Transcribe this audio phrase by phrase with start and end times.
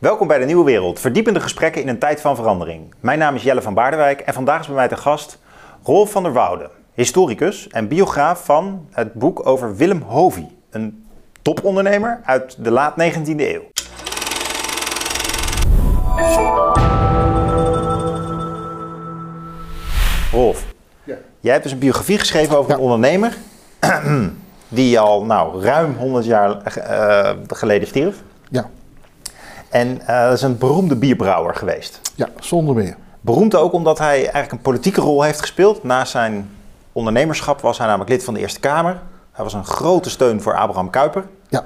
[0.00, 2.94] Welkom bij de Nieuwe Wereld, verdiepende gesprekken in een tijd van verandering.
[3.00, 5.38] Mijn naam is Jelle van Baardewijk en vandaag is bij mij de gast
[5.82, 11.06] Rolf van der Woude, historicus en biograaf van het boek over Willem Hovey, een
[11.42, 13.62] topondernemer uit de laat 19e eeuw.
[20.32, 20.64] Rolf,
[21.04, 21.16] Ja.
[21.40, 23.36] jij hebt dus een biografie geschreven over een ondernemer
[24.68, 28.16] die al nou, ruim 100 jaar eh, geleden stierf.
[28.50, 28.70] Ja,
[29.70, 32.00] En eh, dat is een beroemde bierbrouwer geweest.
[32.14, 32.96] ja, zonder meer.
[33.20, 35.82] Beroemd ook omdat hij eigenlijk een politieke rol heeft gespeeld.
[35.84, 36.50] Naast zijn
[36.92, 39.00] ondernemerschap was hij namelijk lid van de Eerste Kamer.
[39.32, 41.24] Hij was een grote steun voor Abraham Kuyper.
[41.48, 41.64] Ja,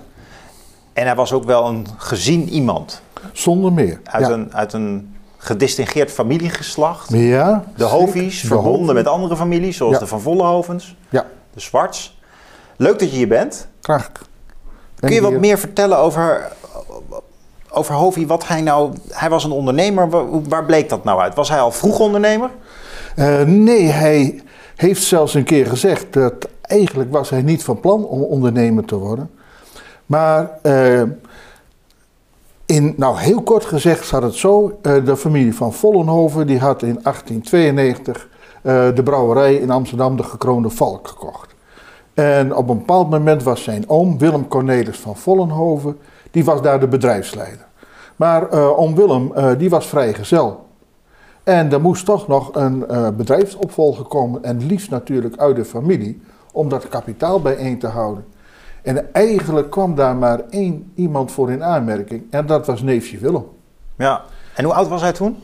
[0.93, 3.03] En hij was ook wel een gezien iemand.
[3.33, 4.01] zonder meer.
[4.05, 4.33] Uit, ja.
[4.33, 7.09] een, uit een gedistingeerd familiegeslacht.
[7.13, 7.85] Ja, De.
[7.85, 8.95] Hovies, De verbonden Hovies.
[8.95, 9.99] met andere families, zoals Ja.
[9.99, 12.19] de Van Vollenhovens, Ja, de Zwarts.
[12.77, 13.67] Leuk dat je hier bent.
[13.81, 14.11] graag.
[14.13, 14.23] Ben
[14.97, 15.41] Kun je wat hier.
[15.41, 16.53] meer vertellen over,
[17.75, 18.27] over Hovey?
[18.27, 18.93] Wat hij nou...
[19.11, 20.09] Hij was een ondernemer.
[20.49, 21.35] Waar, bleek dat nou uit?
[21.35, 22.51] Was hij al vroeg ondernemer?
[23.17, 24.43] Eh, nee, hij
[24.77, 28.97] heeft zelfs een keer gezegd dat eigenlijk was hij niet van plan om ondernemer te
[28.97, 29.31] worden.
[30.07, 31.03] Maar eh,
[32.67, 36.83] in, nou heel kort gezegd zat het zo, eh, de familie van Vollenhoven die had
[36.83, 38.29] in 1892
[38.63, 41.55] eh, de brouwerij in Amsterdam de gekroonde Valk gekocht.
[42.15, 45.99] En op een bepaald moment was zijn oom Willem Cornelis van Vollenhoven,
[46.31, 47.67] die was daar de bedrijfsleider.
[48.17, 50.67] Maar eh, oom Willem, eh, die was vrijgezel.
[51.43, 56.23] En er moest toch nog een eh, bedrijfsopvolger komen, en liefst natuurlijk uit de familie,
[56.53, 58.25] om dat kapitaal bijeen te houden.
[58.83, 63.45] En eigenlijk kwam daar maar één iemand voor in aanmerking, en dat was neefje Willem.
[63.97, 64.23] Ja.
[64.55, 65.37] En hoe oud was hij toen?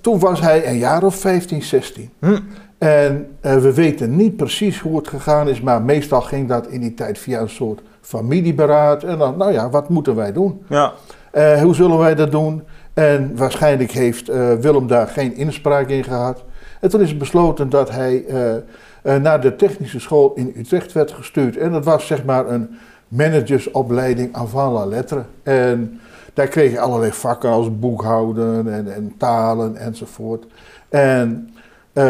[0.00, 2.10] Toen was hij een jaar of 15, 16.
[2.18, 2.38] Hm.
[2.78, 6.94] En we weten niet precies hoe het gegaan is, maar meestal ging dat in die
[6.94, 9.02] tijd via een soort familieberaad.
[9.02, 10.62] En dan, nou ja, wat moeten wij doen?
[10.68, 10.92] Ja.
[11.30, 12.62] Eh, hoe zullen wij dat doen?
[12.94, 16.44] En waarschijnlijk heeft eh, Willem daar geen inspraak in gehad.
[16.80, 21.56] En toen is besloten dat hij eh, naar de technische school in Utrecht werd gestuurd.
[21.56, 22.78] En dat was zeg maar een
[23.08, 25.24] managersopleiding avant la lettre.
[25.42, 26.00] En
[26.34, 30.46] daar kreeg je allerlei vakken als boekhouden en, en talen enzovoort.
[30.88, 31.50] En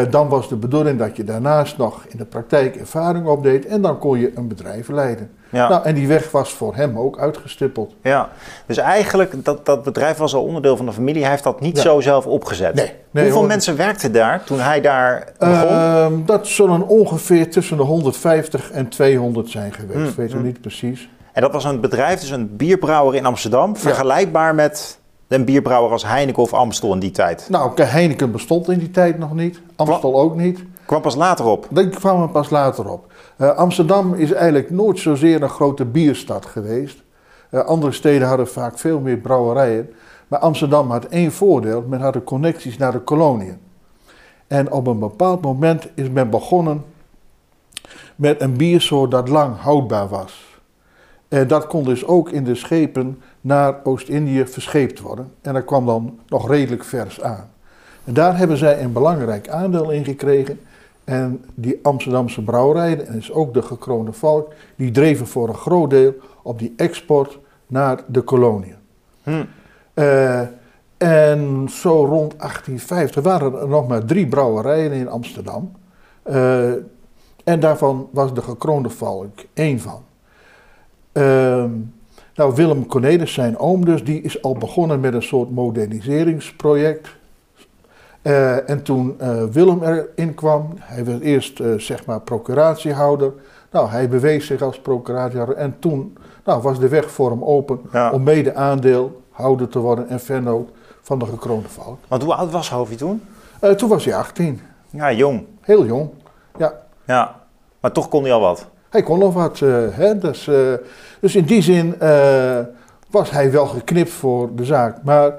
[0.09, 3.65] dan was de bedoeling dat je daarnaast nog in de praktijk ervaring opdeed.
[3.65, 5.29] En dan kon je een bedrijf leiden.
[5.51, 5.69] Ja.
[5.69, 7.93] Nou, en die weg was voor hem ook uitgestippeld.
[8.01, 8.29] ja.
[8.65, 11.21] Dus eigenlijk, dat, dat bedrijf was al onderdeel van de familie.
[11.21, 11.81] Hij heeft dat niet Ja.
[11.81, 12.73] zo zelf opgezet.
[12.75, 13.47] Nee, nee, Hoeveel hoor.
[13.47, 15.67] mensen werkten daar toen hij daar begon?
[15.67, 19.99] Ehm, dat zullen ongeveer tussen de 150 en 200 zijn geweest.
[19.99, 20.43] Hmm, weet ik hmm.
[20.43, 21.09] niet precies.
[21.33, 23.77] En dat was een bedrijf, dus een bierbrouwer in Amsterdam.
[23.77, 27.47] Vergelijkbaar met een bierbrouwer als Heineken of Amstel in die tijd.
[27.49, 29.59] Nou, Heineken bestond in die tijd nog niet.
[29.75, 30.63] Amstel ook niet.
[30.85, 31.67] Kwam pas later op.
[31.69, 33.11] Dat kwam er pas later op.
[33.39, 37.03] Eh, Amsterdam is eigenlijk nooit zozeer een grote bierstad geweest.
[37.49, 39.89] Eh, andere steden hadden vaak veel meer brouwerijen.
[40.27, 41.85] Maar Amsterdam had één voordeel.
[41.87, 43.57] Men had de connecties naar de koloniën.
[44.47, 46.83] En op een bepaald moment is men begonnen
[48.15, 50.59] met een biersoort dat lang houdbaar was.
[51.27, 55.31] En dat kon dus ook in de schepen naar Oost-Indië verscheept worden.
[55.41, 57.49] En dat kwam dan nog redelijk vers aan.
[58.03, 60.59] En daar hebben zij een belangrijk aandeel in gekregen.
[61.09, 65.89] En die Amsterdamse brouwerijen, en is ook de gekroonde valk, die dreven voor een groot
[65.89, 68.75] deel op die export naar de koloniën.
[69.23, 69.43] Hm.
[69.93, 70.41] Eh,
[70.97, 75.71] en zo rond 1850 waren er nog maar drie brouwerijen in Amsterdam.
[76.23, 76.71] Eh,
[77.43, 80.03] en daarvan was de gekroonde valk één van.
[81.11, 81.71] Ehm,
[82.35, 87.17] nou, Willem Cornelis, zijn oom dus, die is al begonnen met een soort moderniseringsproject.
[88.21, 93.31] Eh, en toen eh, Willem erin kwam, hij werd eerst eh, zeg maar procuratiehouder.
[93.71, 97.79] Nou, hij bewees zich als procuratiehouder en toen nou, was de weg voor hem open
[97.91, 98.11] Ja.
[98.11, 100.69] om mede aandeelhouder te worden en vennoot
[101.01, 101.97] van de gekroonde valk.
[102.07, 103.21] Want hoe oud was Hovey toen?
[103.77, 105.45] Toen was hij 18, Ja, jong.
[105.61, 106.09] heel jong.
[106.57, 106.73] Ja,
[107.05, 107.35] Ja.
[107.79, 108.67] Maar toch kon hij al wat.
[108.89, 109.59] hij kon nog wat.
[109.91, 110.17] hè?
[110.17, 110.49] Dus,
[111.19, 111.95] dus in die zin
[113.09, 115.03] was hij wel geknipt voor de zaak.
[115.03, 115.33] Maar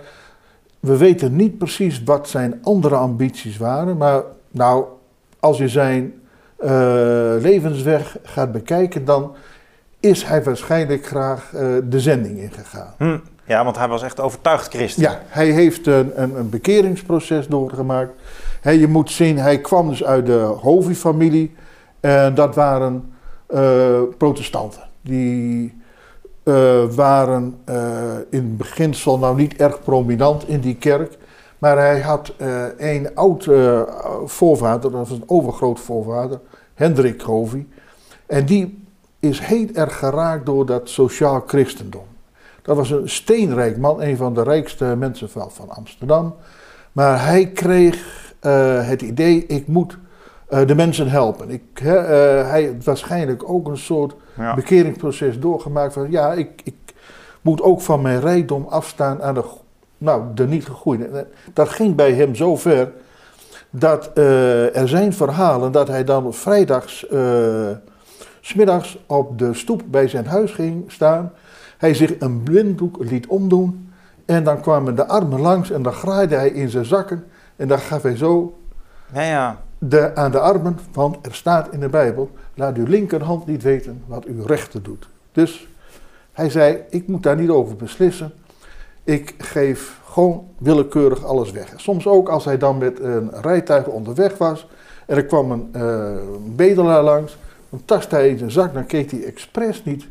[0.81, 3.97] we weten niet precies wat zijn andere ambities waren.
[3.97, 4.85] Maar nou,
[5.41, 6.15] als je zijn
[6.57, 6.71] eh,
[7.39, 9.35] levensweg gaat bekijken, dan
[10.01, 12.95] is hij waarschijnlijk graag eh, de zending ingegaan.
[12.99, 13.19] Hm.
[13.45, 15.03] Ja, want hij was echt overtuigd christen.
[15.03, 18.13] Ja, hij heeft een, een, een bekeringsproces doorgemaakt.
[18.63, 21.55] Je moet zien, hij kwam dus uit de Hovi-familie.
[22.01, 23.13] En dat waren
[23.47, 24.83] eh, protestanten.
[25.03, 25.80] Die
[26.51, 31.19] eh, waren eh, in beginsel nou niet erg prominent in die kerk.
[31.59, 33.49] Maar hij had eh, een oud
[34.25, 36.41] voorvader, dat was een overgroot voorvader,
[36.75, 37.69] Hendrik Hovi.
[38.27, 38.85] En die
[39.19, 42.05] is heel erg geraakt door dat sociaal christendom.
[42.63, 46.35] Dat was een steenrijk man, een van de rijkste mensen van, Amsterdam.
[46.93, 48.29] Maar hij kreeg
[48.87, 49.99] het idee, ik moet
[50.51, 51.51] de mensen helpen.
[51.51, 54.55] Ik, hè, eh, hij waarschijnlijk ook een soort Ja.
[54.55, 56.75] bekeringsproces doorgemaakt van, ja, ik, ik
[57.41, 59.45] moet ook van mijn rijkdom afstaan aan de,
[59.99, 61.27] nou, de niet gegroeide.
[61.53, 62.93] Dat ging bij hem zo ver
[63.71, 67.71] dat eh, er zijn verhalen dat hij dan vrijdags, eh,
[68.41, 71.33] smiddags op de stoep bij zijn huis ging staan.
[71.79, 73.93] Hij zich een blinddoek liet omdoen
[74.27, 77.25] en dan kwamen de armen langs en dan graaide hij in zijn zakken
[77.57, 78.59] en dan gaf hij zo
[79.13, 79.61] Ja, ja.
[79.83, 84.03] De, aan de armen, want er staat in de Bijbel, laat uw linkerhand niet weten
[84.07, 85.09] wat uw rechter doet.
[85.33, 85.69] Dus
[86.33, 88.33] hij zei, ik moet daar niet over beslissen.
[89.05, 91.73] Ik geef gewoon willekeurig alles weg.
[91.77, 94.69] Soms ook als hij dan met een rijtuig onderweg was
[95.07, 96.17] en er kwam een eh,
[96.57, 97.37] bedelaar langs,
[97.71, 100.09] dan tastte hij in zijn zak, dan keek hij expres niet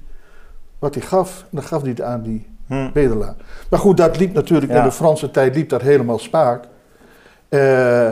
[0.80, 2.92] wat hij gaf, en dan gaf hij het aan die Hm.
[2.94, 3.36] bedelaar.
[3.70, 4.78] Maar goed, dat liep natuurlijk Ja.
[4.78, 6.64] in de Franse tijd liep dat helemaal spaak.
[7.50, 8.12] Eh,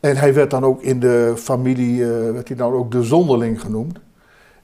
[0.00, 3.60] en hij werd dan ook in de familie, eh, werd hij dan ook de zonderling
[3.60, 3.98] genoemd.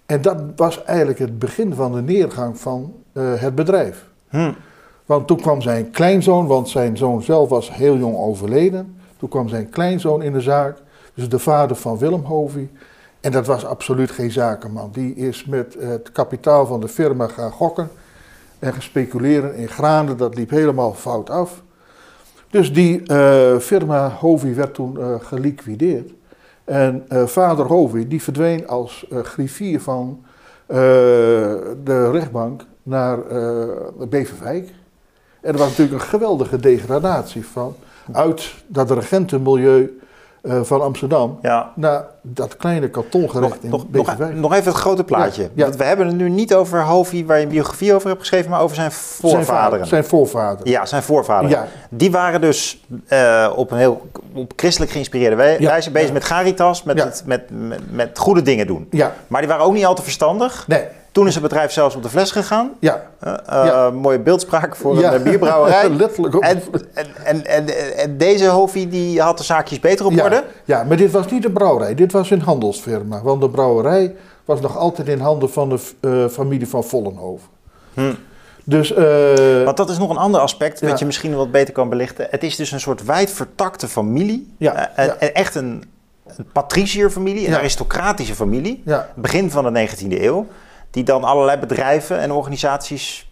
[0.07, 4.07] En dat was eigenlijk het begin van de neergang van eh, het bedrijf.
[4.29, 4.53] Hm.
[5.07, 8.97] Want toen kwam zijn kleinzoon, want zijn zoon zelf was heel jong overleden.
[9.17, 10.79] Toen kwam zijn kleinzoon in de zaak,
[11.15, 12.71] dus de vader van Willem Hovey.
[13.21, 14.91] En dat was absoluut geen zakenman.
[14.93, 17.91] Die is met het kapitaal van de firma gaan gokken
[18.59, 20.17] en gaan speculeren in granen.
[20.17, 21.63] Dat liep helemaal fout af.
[22.55, 26.13] Dus die eh, firma Hovey werd toen eh, geliquideerd.
[26.65, 30.25] En eh, vader Hovey die verdween als griffier van
[31.85, 33.19] de rechtbank naar
[34.09, 34.69] Beverwijk.
[35.41, 37.75] En er was natuurlijk een geweldige degradatie van
[38.13, 39.99] uit dat regentenmilieu
[40.45, 41.71] eh, van Amsterdam Ja.
[41.75, 44.35] naar dat kleine kantongerecht Nog, in nog, nog, Beverwijk.
[44.35, 45.43] nog even het grote plaatje.
[45.43, 45.63] Ja, ja.
[45.65, 48.51] Want we hebben het nu niet over Hovi, waar je een biografie over hebt geschreven,
[48.51, 49.45] maar over zijn voorvaderen.
[49.47, 50.69] vader- Zijn voorvader.
[50.69, 51.65] Ja, zijn voorvaderen.
[51.91, 55.37] Die waren dus eh, op een heel op christelijk geïnspireerde
[55.67, 58.87] wijze bezig met caritas, met, het, met, met, met goede dingen doen.
[58.91, 60.65] Ja, Maar die waren ook niet al te verstandig.
[60.69, 62.71] nee, Toen is het bedrijf zelfs op de fles gegaan.
[62.79, 63.03] ja.
[63.21, 63.91] Eh, eh, Ja.
[63.91, 65.13] Mooie beeldspraak voor Ja.
[65.13, 65.89] een eh, bierbrouwerij.
[66.05, 66.43] Letterlijk ook.
[66.43, 66.63] En,
[67.47, 67.47] en,
[67.97, 70.45] en, deze Hovi die had de zaakjes beter op ja, orde.
[70.65, 73.23] ja, maar dit was niet een brouwerij, dit was een handelsfirma.
[73.23, 74.15] Want de brouwerij
[74.45, 77.49] was nog altijd in handen van de familie van Vollenhoven.
[77.95, 78.15] Hm.
[78.65, 78.91] Dus,
[79.65, 82.27] Want dat is nog een ander aspect wat je misschien wat beter kan belichten.
[82.31, 84.55] Het is dus een soort wijd vertakte familie.
[84.59, 85.85] Ja, en- echt een,
[86.37, 88.83] een patricierfamilie, een aristocratische familie.
[89.15, 90.47] Begin van de 19e eeuw.
[90.95, 93.31] Die dan allerlei bedrijven en organisaties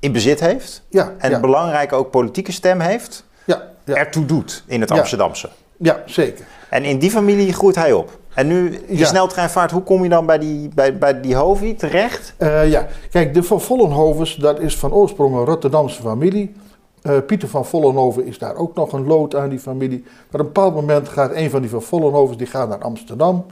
[0.00, 0.82] in bezit heeft.
[0.88, 3.24] ja, En ja, een belangrijke ook politieke stem heeft.
[3.44, 4.90] ja, ja, Ertoe doet in het.
[4.90, 5.48] Amsterdamse.
[5.76, 6.44] ja, zeker.
[6.70, 8.18] En in die familie groeit hij op.
[8.34, 9.06] En nu, die Ja.
[9.06, 12.34] sneltreinvaart, hoe kom je dan bij die, bij, bij die Hovi terecht?
[12.36, 16.52] Eh, ja, kijk, de van Vollenhovens, dat is van oorsprong een Rotterdamse familie.
[17.02, 20.02] Eh, Pieter van Vollenhoven is daar ook nog een lood aan die familie.
[20.04, 23.46] Maar op een bepaald moment gaat een van die van Vollenhovens, die gaat naar Amsterdam.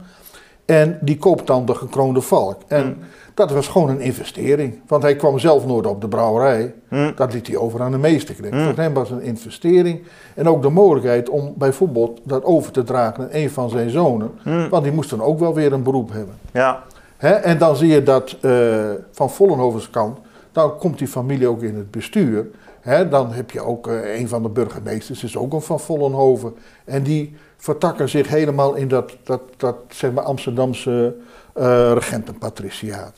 [0.65, 2.61] En die koopt dan de gekroonde valk.
[2.67, 2.97] En Hmm.
[3.33, 4.79] Dat was gewoon een investering.
[4.87, 6.73] Want hij kwam zelf nooit op de brouwerij.
[6.87, 7.11] Hm.
[7.15, 8.53] Dat liet hij over aan de meesterknecht.
[8.53, 8.63] Hmm.
[8.63, 10.03] Voor hem was een investering.
[10.35, 14.31] En ook de mogelijkheid om bijvoorbeeld dat over te dragen aan een van zijn zonen.
[14.43, 14.69] Hm.
[14.69, 16.35] Want die moest dan ook wel weer een beroep hebben.
[16.51, 16.83] Ja,
[17.21, 20.19] Hè, en dan zie je dat eh, van Vollenhovens kant,
[20.51, 22.45] dan komt die familie ook in het bestuur.
[22.79, 26.53] Hè, dan heb je ook eh, een van de burgemeesters, is ook een van Vollenhoven.
[26.85, 31.15] En die vertakken zich helemaal in dat, dat, dat zeg maar Amsterdamse
[31.93, 33.13] regentenpatriciaat.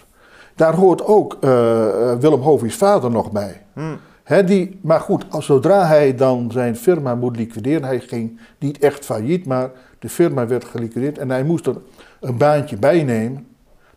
[0.55, 3.61] Daar hoort ook eh, eh, Willem Hovey's vader nog bij.
[3.73, 3.81] hm.
[4.23, 8.79] Hè, die, maar goed, als, zodra hij dan zijn firma moet liquideren, hij ging niet
[8.79, 11.75] echt failliet, maar de firma werd geliquideerd en hij moest er
[12.19, 13.47] een baantje bij nemen.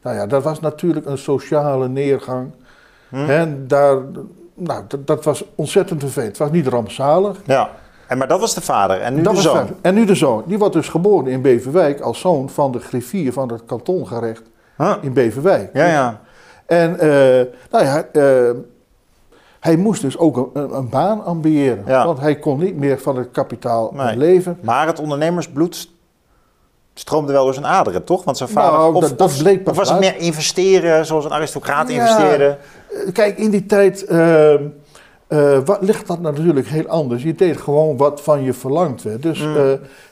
[0.03, 2.51] Nou ja, dat was natuurlijk een sociale neergang.
[3.09, 3.17] Hm.
[3.17, 3.99] Hè, daar,
[4.55, 6.29] nou, dat, dat was ontzettend vervelend.
[6.29, 7.41] Het was niet rampzalig.
[7.45, 7.71] ja.
[8.07, 9.01] En, maar dat was de vader.
[9.01, 9.69] En nu dat de zoon.
[9.81, 10.43] En nu de zoon.
[10.47, 14.43] Die wordt dus geboren in Beverwijk als zoon van de griffier van het kantongerecht
[14.77, 14.95] Huh.
[15.01, 15.71] in Beverwijk.
[15.73, 16.21] Ja, ja.
[16.67, 17.09] En eh,
[17.71, 18.51] nou ja, eh,
[19.61, 21.83] hij moest dus ook een, baan ambiëren.
[21.87, 22.07] Ja.
[22.07, 24.17] Want hij kon niet meer van het kapitaal Nee.
[24.17, 24.59] leven.
[24.63, 25.89] Maar het ondernemersbloed
[26.95, 28.25] stroomde wel door zijn aderen, toch?
[28.25, 28.79] Want zijn vader...
[28.79, 31.95] Nou, of, dat- bleek pas of was het meer investeren, zoals een aristocraat Ja.
[32.01, 32.59] investeerde?
[33.07, 34.55] Eh, Kijk, in die tijd eh,
[35.27, 37.23] eh, wat, ligt dat natuurlijk heel anders.
[37.23, 39.23] Je deed gewoon wat van je verlangd werd.
[39.23, 39.57] Dus Mm.
[39.57, 39.63] eh,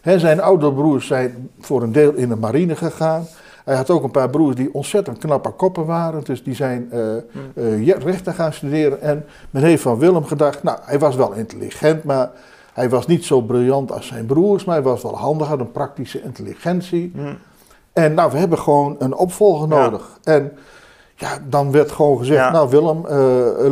[0.00, 3.26] hè, zijn oudere broers zijn voor een deel in de marine gegaan.
[3.64, 6.24] Hij had ook een paar broers die ontzettend knappe koppen waren.
[6.24, 7.82] Dus die zijn Mm.
[7.82, 9.00] ja, rechten gaan studeren.
[9.00, 12.30] En men heeft van Willem gedacht, nou, hij was wel intelligent, maar
[12.72, 14.64] hij was niet zo briljant als zijn broers.
[14.64, 17.12] Maar hij was wel handig, had een praktische intelligentie.
[17.14, 17.20] Hm.
[17.92, 19.82] En nou, we hebben gewoon een opvolger Ja.
[19.84, 20.18] nodig.
[20.22, 20.52] En
[21.16, 22.50] Ja, dan werd gewoon gezegd, Ja.
[22.50, 23.16] nou Willem, eh,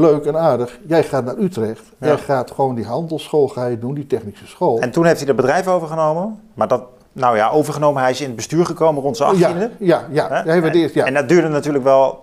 [0.01, 0.79] leuk en aardig.
[0.87, 1.83] Jij gaat naar Utrecht.
[1.99, 2.07] Ja.
[2.07, 4.81] Jij gaat gewoon die handelsschool ga je doen, die technische school.
[4.81, 6.41] En toen heeft hij het bedrijf overgenomen.
[6.55, 6.83] Maar dat,
[7.13, 8.03] nou ja, overgenomen.
[8.03, 9.71] Hij is in het bestuur gekomen rond zijn ja, achttiende.
[9.79, 10.29] ja, ja.
[10.29, 10.51] Hè?
[10.51, 11.05] Hij werd eerst, ja.
[11.05, 12.19] En dat duurde natuurlijk wel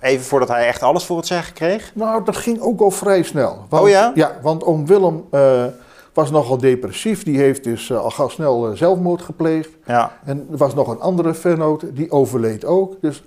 [0.00, 1.92] even voordat hij echt alles voor het zeggen kreeg.
[1.94, 3.56] Nou, dat ging ook al vrij snel.
[3.68, 4.12] Want, Oh ja?
[4.14, 5.64] Ja, want oom Willem eh,
[6.12, 7.24] was nogal depressief.
[7.24, 9.70] Die heeft dus eh, al gauw snel zelfmoord gepleegd.
[9.86, 12.94] Ja, En er was nog een andere vennoot, die overleed ook.
[13.00, 13.22] Dus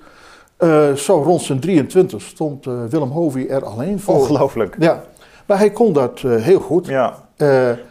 [0.57, 4.15] eh, zo rond zijn 23 stond eh, Willem Hovey er alleen voor.
[4.15, 4.75] ongelooflijk.
[4.79, 5.03] Ja,
[5.45, 6.87] maar hij kon dat eh, heel goed.
[6.87, 7.13] Ja.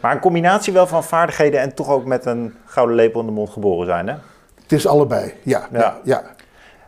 [0.01, 3.31] Maar een combinatie wel van vaardigheden en toch ook met een gouden lepel in de
[3.31, 4.13] mond geboren zijn, hè?
[4.61, 5.67] het is allebei, ja.
[5.71, 5.79] Ja.
[5.79, 6.23] ja, ja.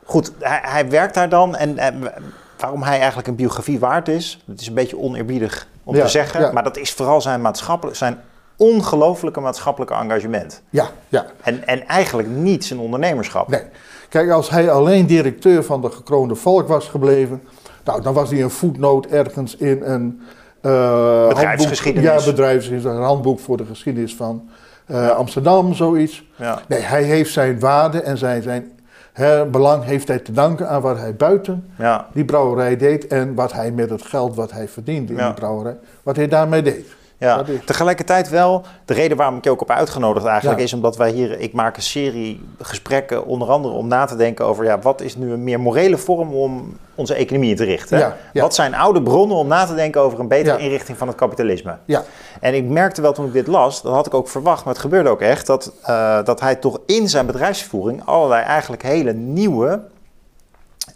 [0.04, 2.12] Goed, hij, hij werkt daar dan en, en
[2.58, 6.08] waarom hij eigenlijk een biografie waard is, dat is een beetje oneerbiedig om Ja, te
[6.10, 6.52] zeggen, ja.
[6.52, 8.20] maar dat is vooral zijn maatschappelijk, zijn
[8.58, 10.62] ongelofelijke maatschappelijke engagement.
[10.70, 11.26] ja, ja.
[11.44, 13.48] En, en eigenlijk niet zijn ondernemerschap.
[13.48, 13.64] Nee.
[14.10, 17.42] Kijk, als hij alleen directeur van de gekroonde volk was gebleven,
[17.84, 20.22] nou, dan was hij een voetnoot ergens in een
[20.62, 22.10] eh, Bedrijfsgeschiedenis.
[22.10, 24.50] Handboek, ja, bedrijfsgeschiedenis, een handboek voor de geschiedenis van
[24.86, 26.24] eh, Amsterdam, zoiets.
[26.36, 26.60] Ja.
[26.68, 28.72] Nee, hij heeft zijn waarde en zijn, zijn
[29.14, 32.08] hè, belang heeft hij te danken aan wat hij buiten Ja.
[32.14, 35.26] die brouwerij deed en wat hij met het geld wat hij verdiende in Ja.
[35.26, 36.86] die brouwerij, wat hij daarmee deed.
[37.20, 40.66] Ja, tegelijkertijd wel, de reden waarom ik je ook op uitgenodigd eigenlijk Ja.
[40.66, 44.46] is omdat wij hier, ik maak een serie gesprekken onder andere om na te denken
[44.46, 47.98] over ja, wat is nu een meer morele vorm om onze economie in te richten.
[48.00, 48.42] Ja, ja.
[48.42, 51.78] Wat zijn oude bronnen om na te denken over een betere inrichting van het kapitalisme.
[51.86, 52.04] Ja,
[52.40, 54.82] En ik merkte wel toen ik dit las, dat had ik ook verwacht, maar het
[54.82, 59.80] gebeurde ook echt, dat, eh, dat hij toch in zijn bedrijfsvoering allerlei eigenlijk hele nieuwe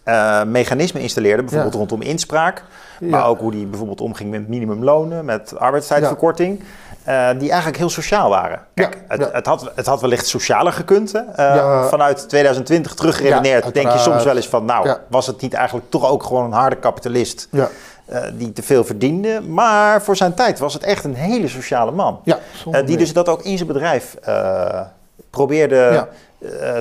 [0.04, 1.42] eh, mechanismen installeerde.
[1.42, 1.80] Bijvoorbeeld Ja.
[1.80, 2.64] rondom inspraak,
[3.00, 3.26] maar Ja.
[3.26, 6.64] ook hoe hij bijvoorbeeld omging met minimumlonen, met arbeidstijdverkorting.
[7.04, 8.60] eh, die eigenlijk heel sociaal waren.
[8.74, 9.30] Kijk, Ja, het, ja.
[9.32, 11.12] Het, had, het had wellicht socialer gekund.
[11.12, 11.20] Hè?
[11.20, 11.84] Eh, Ja.
[11.88, 14.66] Vanuit 2020 teruggeredeneerd denk je soms wel eens van...
[14.66, 17.48] nou, was het niet eigenlijk toch ook gewoon een harde kapitalist...
[17.52, 17.70] ja,
[18.34, 19.42] die te veel verdiende.
[19.42, 22.20] Maar voor zijn tijd was het echt een hele sociale man.
[22.86, 24.16] die dus dat ook in zijn bedrijf
[25.34, 26.08] probeerde Ja.
[26.40, 26.78] eh,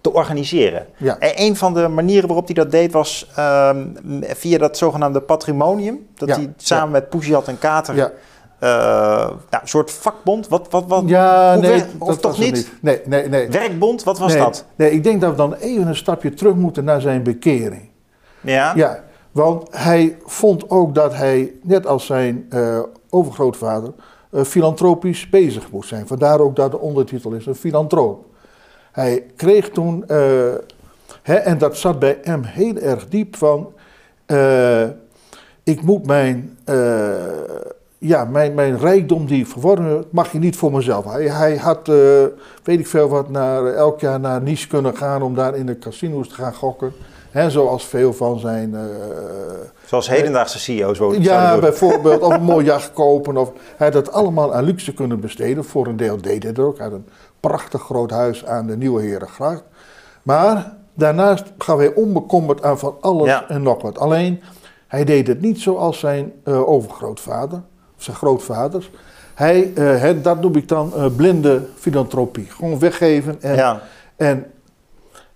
[0.00, 0.86] te organiseren.
[0.96, 1.18] Ja.
[1.18, 3.86] En een van de manieren waarop hij dat deed was ehm,
[4.20, 6.06] via dat zogenaamde patrimonium.
[6.14, 6.34] Dat Ja.
[6.34, 8.12] hij samen met Poesiat en Kater
[8.60, 8.68] eh,
[9.50, 10.48] nou, een soort vakbond.
[10.48, 12.72] Wat, wat, wat, Ja, nee, of dat toch niet?
[12.80, 13.48] Nee, nee, nee.
[13.48, 14.64] Werkbond, wat was nee, dat?
[14.76, 17.88] Nee, ik denk dat we dan even een stapje terug moeten naar zijn bekering.
[18.40, 18.72] Ja?
[18.76, 19.00] Ja,
[19.32, 22.80] want hij vond ook dat hij, net als zijn eh,
[23.10, 26.06] overgrootvader, eh, filantropisch bezig moest zijn.
[26.06, 28.24] Vandaar ook dat de ondertitel is een filantroop.
[28.92, 30.54] Hij kreeg toen, eh,
[31.22, 33.72] hè, en dat zat bij hem heel erg diep van,
[34.26, 34.88] eh,
[35.62, 37.14] ik moet mijn, eh,
[37.98, 41.04] ja, mijn, mijn rijkdom die ik verworven mag je niet voor mezelf.
[41.04, 41.94] Hij, hij had, eh,
[42.62, 45.78] weet ik veel wat, naar, elk jaar naar Nice kunnen gaan om daar in de
[45.78, 46.92] casino's te gaan gokken.
[47.30, 48.80] Hè, zoals veel van zijn eh,
[49.84, 51.60] Zoals hedendaagse CEO's ja, doen.
[51.60, 53.36] bijvoorbeeld, of een mooi jacht kopen.
[53.36, 55.64] Of, hij had dat allemaal aan luxe kunnen besteden.
[55.64, 56.76] Voor een deel deed hij dat ook.
[56.78, 57.06] Hij had een
[57.40, 59.62] prachtig groot huis aan de Nieuwe Herengracht.
[60.22, 63.48] Maar daarnaast gaf hij onbekommerd aan van alles Ja.
[63.48, 63.98] en nog wat.
[63.98, 64.42] Alleen,
[64.86, 67.62] hij deed het niet zoals zijn eh, overgrootvader,
[67.96, 68.90] of zijn grootvaders.
[69.34, 72.46] Hij, eh, hè, dat noem ik dan eh, blinde filantropie.
[72.50, 73.80] Gewoon weggeven en, Ja.
[74.16, 74.46] en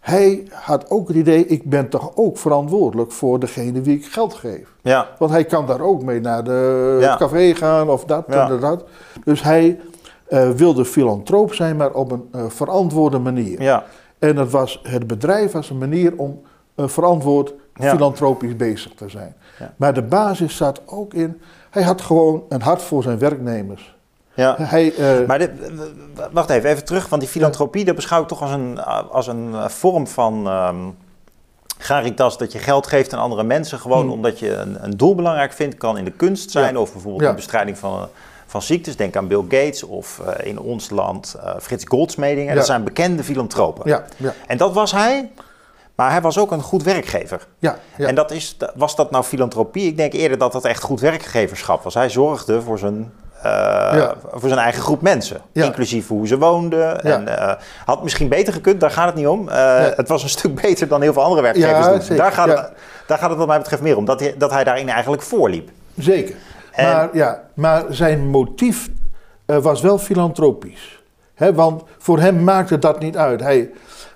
[0.04, 4.34] hij had ook het idee, ik ben toch ook verantwoordelijk voor degene wie ik geld
[4.34, 4.68] geef.
[4.82, 5.08] Ja.
[5.18, 7.08] Want hij kan daar ook mee naar de Ja.
[7.08, 8.50] het café gaan of dat Ja.
[8.50, 8.84] en dat.
[9.25, 9.80] Dus hij
[10.28, 13.62] eh, wilde filantroop zijn, maar op een eh, verantwoorde manier.
[13.62, 13.84] Ja.
[14.18, 16.40] En dat was het bedrijf als een manier om
[16.75, 19.34] eh, verantwoord filantropisch bezig te zijn.
[19.76, 23.96] Maar de basis zat ook in, hij had gewoon een hart voor zijn werknemers.
[24.35, 24.57] Ja.
[24.59, 25.50] Hij, eh, Maar dit,
[26.33, 27.09] wacht even, even terug.
[27.09, 30.76] Want die filantropie, dat beschouw ik toch als een, als een eh, vorm van ehm
[31.79, 32.38] caritas.
[32.38, 33.79] Dat je geld geeft aan andere mensen.
[33.79, 34.11] Gewoon Hmm.
[34.12, 35.76] omdat je een, een doel belangrijk vindt.
[35.76, 36.81] Kan in de kunst zijn Ja.
[36.81, 37.29] of bijvoorbeeld Ja.
[37.29, 38.09] de bestrijding van,
[38.47, 38.97] van ziektes.
[38.97, 42.49] Denk aan Bill Gates of eh, in ons land eh, Frits Goldsmedingen.
[42.50, 42.55] Ja.
[42.55, 43.88] Dat zijn bekende filantropen.
[43.88, 45.31] ja, ja, En dat was hij.
[45.95, 47.47] Maar hij was ook een goed werkgever.
[47.59, 48.07] ja, ja.
[48.07, 49.87] En dat is, was dat nou filantropie?
[49.87, 51.95] Ik denk eerder dat dat echt goed werkgeverschap was.
[51.95, 53.12] Hij zorgde voor zijn,
[53.97, 54.15] Ja.
[54.33, 55.41] voor zijn eigen groep mensen.
[55.53, 55.65] Ja.
[55.65, 57.03] Inclusief hoe ze woonden.
[57.05, 57.53] En, eh,
[57.85, 59.49] had misschien beter gekund, daar gaat het niet om.
[59.49, 62.17] Eh, Het was een stuk beter dan heel veel andere werkgevers doen.
[62.17, 62.71] Daar, gaat het,
[63.07, 64.05] daar gaat het wat mij betreft meer om.
[64.05, 65.71] Dat hij, dat hij daarin eigenlijk voorliep.
[65.99, 66.35] Zeker.
[66.73, 68.89] En- Maar, ja, maar zijn motief
[69.47, 71.03] eh, was wel filantropisch.
[71.35, 73.41] Hè, want voor hem maakte dat niet uit.
[73.41, 73.67] Hij, eh,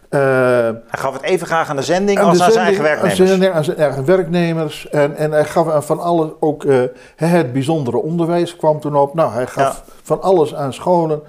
[0.09, 3.21] Hij gaf het even graag aan de zending aan als de aan zijn eigen werknemers.
[3.21, 4.88] Aan zijn, aan zijn eigen werknemers.
[4.88, 6.83] En, en hij gaf aan van alles, ook eh,
[7.17, 9.15] het bijzondere onderwijs kwam toen op.
[9.15, 9.93] Nou, hij gaf Ja.
[10.03, 11.21] van alles aan scholen.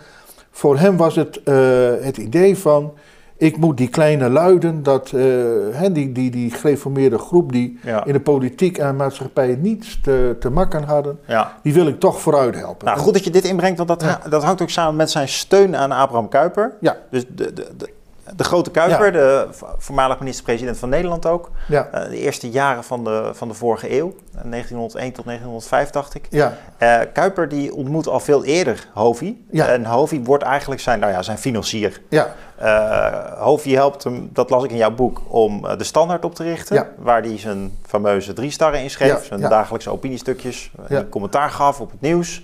[0.52, 1.56] Voor hem was het eh,
[2.02, 2.94] het idee van,
[3.38, 8.06] ik moet die kleine luiden, dat, eh, die, die, die gereformeerde groep die Ja.
[8.06, 11.54] in de politiek en maatschappij niets te, te makken hadden, Ja.
[11.64, 12.86] die wil ik toch vooruit helpen.
[12.86, 15.76] Nou, goed dat je dit inbrengt, want dat, dat hangt ook samen met zijn steun
[15.76, 16.74] aan Abraham Kuyper.
[16.80, 17.90] Ja, Dus de, de, de,
[18.36, 19.12] de grote Kuyper, Ja.
[19.12, 21.50] de vo- voormalig minister-president van Nederland ook.
[21.68, 25.90] ja, Eh, de eerste jaren van de, van de vorige eeuw, eh, 1901 tot 1905
[25.90, 26.28] dacht ik.
[26.30, 29.46] ja, Eh Kuyper die ontmoet al veel eerder Hovi.
[29.52, 29.68] Ja.
[29.68, 32.02] En Hovi wordt eigenlijk zijn, nou ja, zijn financier.
[32.10, 36.26] ja, Eh Hovi helpt hem, dat las ik in jouw boek, om eh, de standaard
[36.26, 36.76] op te richten.
[36.76, 36.88] Ja.
[36.98, 39.26] Waar hij zijn fameuze drie sterren in schreef.
[39.26, 40.72] Zijn dagelijkse opiniestukjes.
[40.88, 40.98] eh.
[40.98, 42.44] Die commentaar gaf op het nieuws.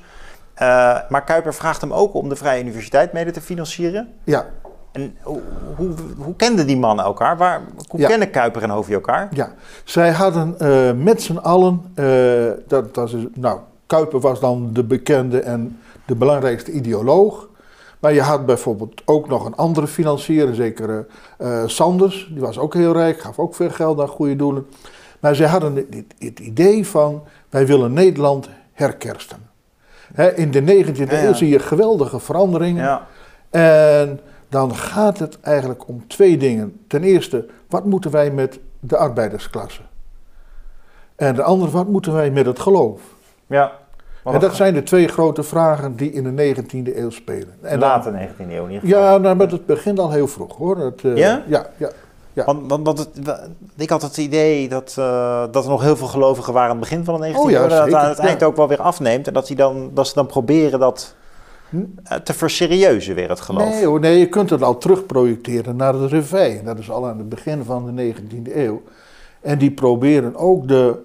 [0.54, 4.14] Eh, maar Kuyper vraagt hem ook om de Vrije Universiteit mede te financieren.
[4.24, 4.46] ja,
[4.96, 5.40] En hoe,
[5.76, 7.38] hoe, hoe kenden die mannen elkaar?
[7.38, 8.08] Waar, hoe Ja.
[8.08, 9.28] kennen Kuyper en Hovi elkaar?
[9.34, 9.54] ja.
[9.84, 12.06] Zij hadden eh, met z'n allen, eh,
[12.68, 17.48] dat, dat is, nou, Kuiper was dan de bekende en de belangrijkste ideoloog.
[18.00, 21.06] Maar je had bijvoorbeeld ook nog een andere financier, een zekere
[21.38, 22.28] eh, Sanders.
[22.32, 24.66] Die was ook heel rijk, gaf ook veel geld aan goede doelen.
[25.20, 25.76] Maar zij hadden
[26.20, 29.38] het, idee van, wij willen Nederland herkersten.
[30.14, 31.26] Hè, in de 19e Ja, ja.
[31.26, 32.84] eeuw zie je geweldige veranderingen.
[32.84, 33.08] Ja,
[33.50, 34.20] En
[34.56, 36.80] dan gaat het eigenlijk om twee dingen.
[36.88, 39.82] Ten eerste, wat moeten wij met de arbeidersklasse?
[41.16, 43.02] En de andere, wat moeten wij met het geloof?
[43.48, 43.72] ja.
[44.24, 47.54] En dat zijn de twee grote vragen die in de 19e eeuw spelen.
[47.62, 49.00] En Late 19e eeuw in ieder geval.
[49.04, 50.78] ja, nou, maar het begint al heel vroeg hoor.
[50.78, 51.44] Het, eh, Ja?
[51.48, 51.90] Ja, ja.
[52.34, 52.46] ja.
[52.46, 53.48] Want, want, want het, wa-
[53.78, 56.90] ik had het idee dat, eh, dat er nog heel veel gelovigen waren aan het
[56.90, 57.68] begin van de 19e Oh ja, eeuw.
[57.68, 59.28] Dat het aan het eind ook wel weer afneemt.
[59.28, 61.16] En dat, die dan, dat ze dan proberen dat
[62.24, 63.70] te verserieuzen weer, het geloof.
[63.70, 66.62] Nee, hoor, nee, je kunt het al terugprojecteren naar de Revij.
[66.66, 68.82] Dat is al aan het begin van de 19e eeuw.
[69.42, 70.96] En die proberen ook de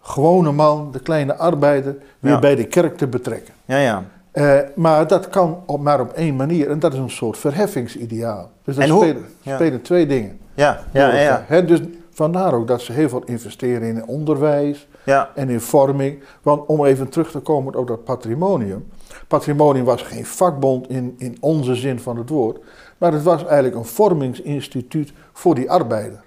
[0.00, 2.38] gewone man, de kleine arbeider, weer Ja.
[2.38, 3.54] bij de kerk te betrekken.
[3.64, 4.04] Ja, ja.
[4.32, 6.70] Eh, maar dat kan op, maar op één manier.
[6.70, 8.50] En dat is een soort verheffingsideaal.
[8.64, 9.54] Dus hoe- spelen, ja.
[9.54, 10.38] spelen twee dingen.
[10.54, 11.20] Ja, ja, ja.
[11.20, 11.44] ja.
[11.46, 15.30] Hè, dus vandaar ook dat ze heel veel investeren in onderwijs ja.
[15.34, 16.22] en in vorming.
[16.42, 18.88] Want om even terug te komen op dat patrimonium.
[19.28, 22.58] Patrimonium was geen vakbond in, in onze zin van het woord.
[22.98, 26.22] Maar het was eigenlijk een vormingsinstituut voor die arbeider.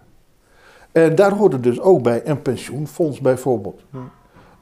[0.91, 3.81] En daar hoorde dus ook bij een pensioenfonds bijvoorbeeld.
[3.89, 3.97] Hm.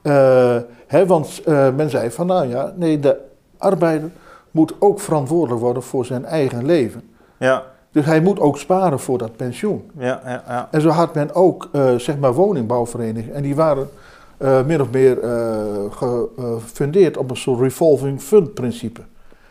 [0.01, 3.17] Eh, hè, want eh, men zei van nou ja, nee, de
[3.58, 4.12] arbeider
[4.51, 7.10] moet ook verantwoordelijk worden voor zijn eigen leven.
[7.38, 7.63] Ja,
[7.95, 9.91] Dus hij moet ook sparen voor dat pensioen.
[9.97, 10.67] ja, ja, ja.
[10.71, 13.36] En zo had men ook eh, zeg maar woningbouwverenigingen.
[13.36, 13.89] En die waren
[14.38, 19.01] eh, min of meer eh, gefundeerd op een soort revolving fund principe.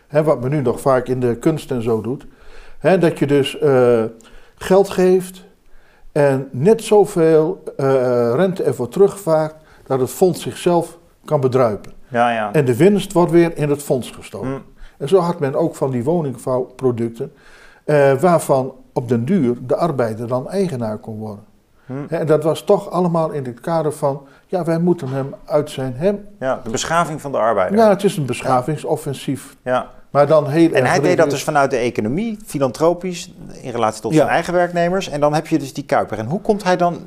[0.07, 2.27] Hè, wat men nu nog vaak in de kunst en zo doet.
[2.79, 3.57] Hè, dat je dus
[4.57, 5.45] geld geeft
[6.13, 7.63] en net zoveel
[8.37, 9.55] rente ervoor terugvaart
[9.87, 11.93] dat het fonds zichzelf kan bedruipen.
[12.09, 12.53] ja, ja.
[12.53, 14.49] En de winst wordt weer in het fonds gestoken.
[14.49, 14.59] Hm.
[14.97, 17.33] En zo had men ook van die woningbouwproducten,
[17.85, 21.45] eh, waarvan op den duur de arbeider dan eigenaar kon worden.
[21.87, 21.93] Hm.
[22.09, 25.95] En dat was toch allemaal in het kader van, ja, wij moeten hem uit zijn
[25.97, 26.27] hem.
[26.41, 27.79] ja, de beschaving van de arbeider.
[27.79, 29.91] Ja, het is een beschavingsoffensief, Ja.
[30.11, 34.13] maar dan heel En hij deed dat dus vanuit de economie, filantropisch, in relatie tot
[34.13, 34.19] Ja.
[34.19, 35.09] zijn eigen werknemers.
[35.09, 36.19] En dan heb je dus die Kuiper.
[36.19, 36.99] En hoe komt hij dan...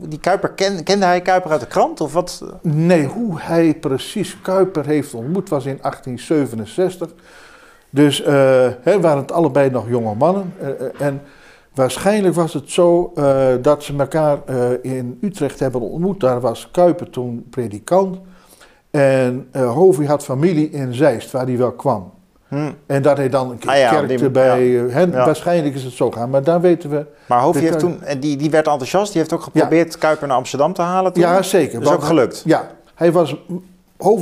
[0.00, 2.00] Die Kuiper, ken, kende hij Kuiper uit de krant?
[2.00, 2.42] Of wat?
[2.62, 7.10] Nee, hoe hij precies Kuiper heeft ontmoet was in 1867.
[7.94, 8.66] Dus eh,
[9.00, 10.54] waren het allebei nog jonge mannen.
[10.60, 11.22] Eh, eh, en
[11.74, 13.12] waarschijnlijk was het zo
[13.60, 14.38] dat ze elkaar
[14.82, 16.20] in Utrecht hebben ontmoet.
[16.20, 18.18] Daar was Kuiper toen predikant.
[18.90, 22.12] En eh Hovey had familie in Zeist, waar hij wel kwam.
[22.48, 22.70] Hm.
[22.86, 25.10] En dat hij dan een keer Ah ja, die- bij hen.
[25.10, 25.24] Ja.
[25.24, 27.06] Waarschijnlijk is het zo gaan, maar daar weten we.
[27.26, 28.02] Maar Hoofd Dit heeft toen...
[28.02, 29.12] En die, die werd enthousiast.
[29.12, 31.22] Die heeft ook geprobeerd Kuiper naar Amsterdam te halen toen.
[31.22, 31.80] Ja, zeker.
[31.80, 32.42] Dat is ook gelukt.
[32.44, 33.36] Ja, hij was,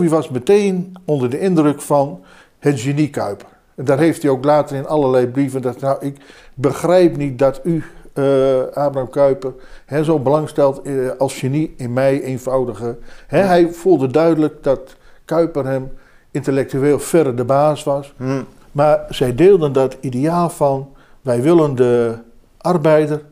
[0.08, 2.20] was meteen onder de indruk van
[2.58, 3.50] het genie Kuiper.
[3.74, 6.16] En daar heeft hij ook later in allerlei brieven dat, nou, ik
[6.54, 9.52] begrijp niet dat u, eh, Abraham Kuiper,
[9.86, 12.96] hè, zo belang stelt eh, als genie in mij, eenvoudige.
[13.26, 15.92] Hè, Hij voelde duidelijk dat Kuiper hem
[16.30, 18.14] intellectueel verre de baas was.
[18.16, 18.42] Hm.
[18.72, 20.88] Maar zij deelden dat ideaal van,
[21.20, 22.18] wij willen de
[22.58, 23.22] arbeider,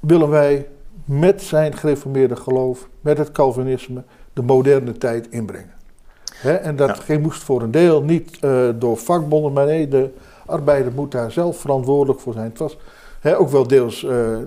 [0.00, 0.68] willen wij
[1.04, 5.74] met zijn gereformeerde geloof, met het Calvinisme, de moderne tijd inbrengen.
[6.42, 6.94] En dat Ja.
[7.02, 10.10] ging- moest voor een deel niet eh, door vakbonden, maar nee, de
[10.46, 12.48] arbeider moet daar zelf verantwoordelijk voor zijn.
[12.48, 12.76] Het was
[13.36, 14.42] ook wel deels eh, eh,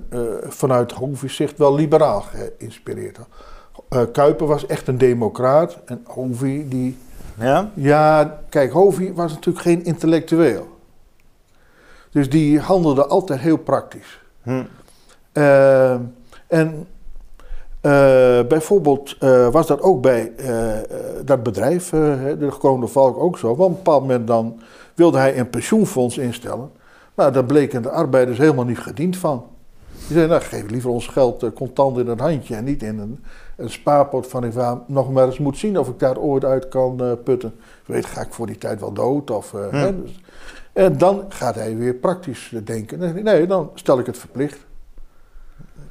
[0.48, 3.18] vanuit Hovi's zicht wel liberaal geïnspireerd.
[4.12, 6.98] Kuiper was echt een democraat en Hovey die
[7.40, 7.72] Ja?
[7.74, 10.68] ja, kijk, Hovey was natuurlijk geen intellectueel.
[12.12, 14.22] Dus die handelde altijd heel praktisch.
[14.44, 14.64] Hm.
[15.32, 15.94] Eh,
[16.48, 16.88] en
[17.86, 20.70] eh, bijvoorbeeld eh, was dat ook bij eh,
[21.26, 23.48] dat bedrijf, de Kroonde Valk ook zo.
[23.48, 24.60] Want op een bepaald moment dan
[24.94, 26.72] wilde hij een pensioenfonds instellen.
[27.14, 29.46] Maar daar bleken de arbeiders helemaal niet gediend van.
[29.92, 33.24] Die zeiden, nou, geef liever ons geld contant in een handje en niet in een,
[33.56, 34.54] een spaarpot van ik
[34.88, 37.54] nog maar eens moet zien of ik daar ooit uit kan putten.
[37.86, 39.32] Weet, ga ik voor die tijd wel dood?
[39.32, 40.20] Of, hè, dus-
[40.74, 43.24] en dan gaat hij weer praktisch denken.
[43.24, 44.66] Nee, dan stel ik het verplicht.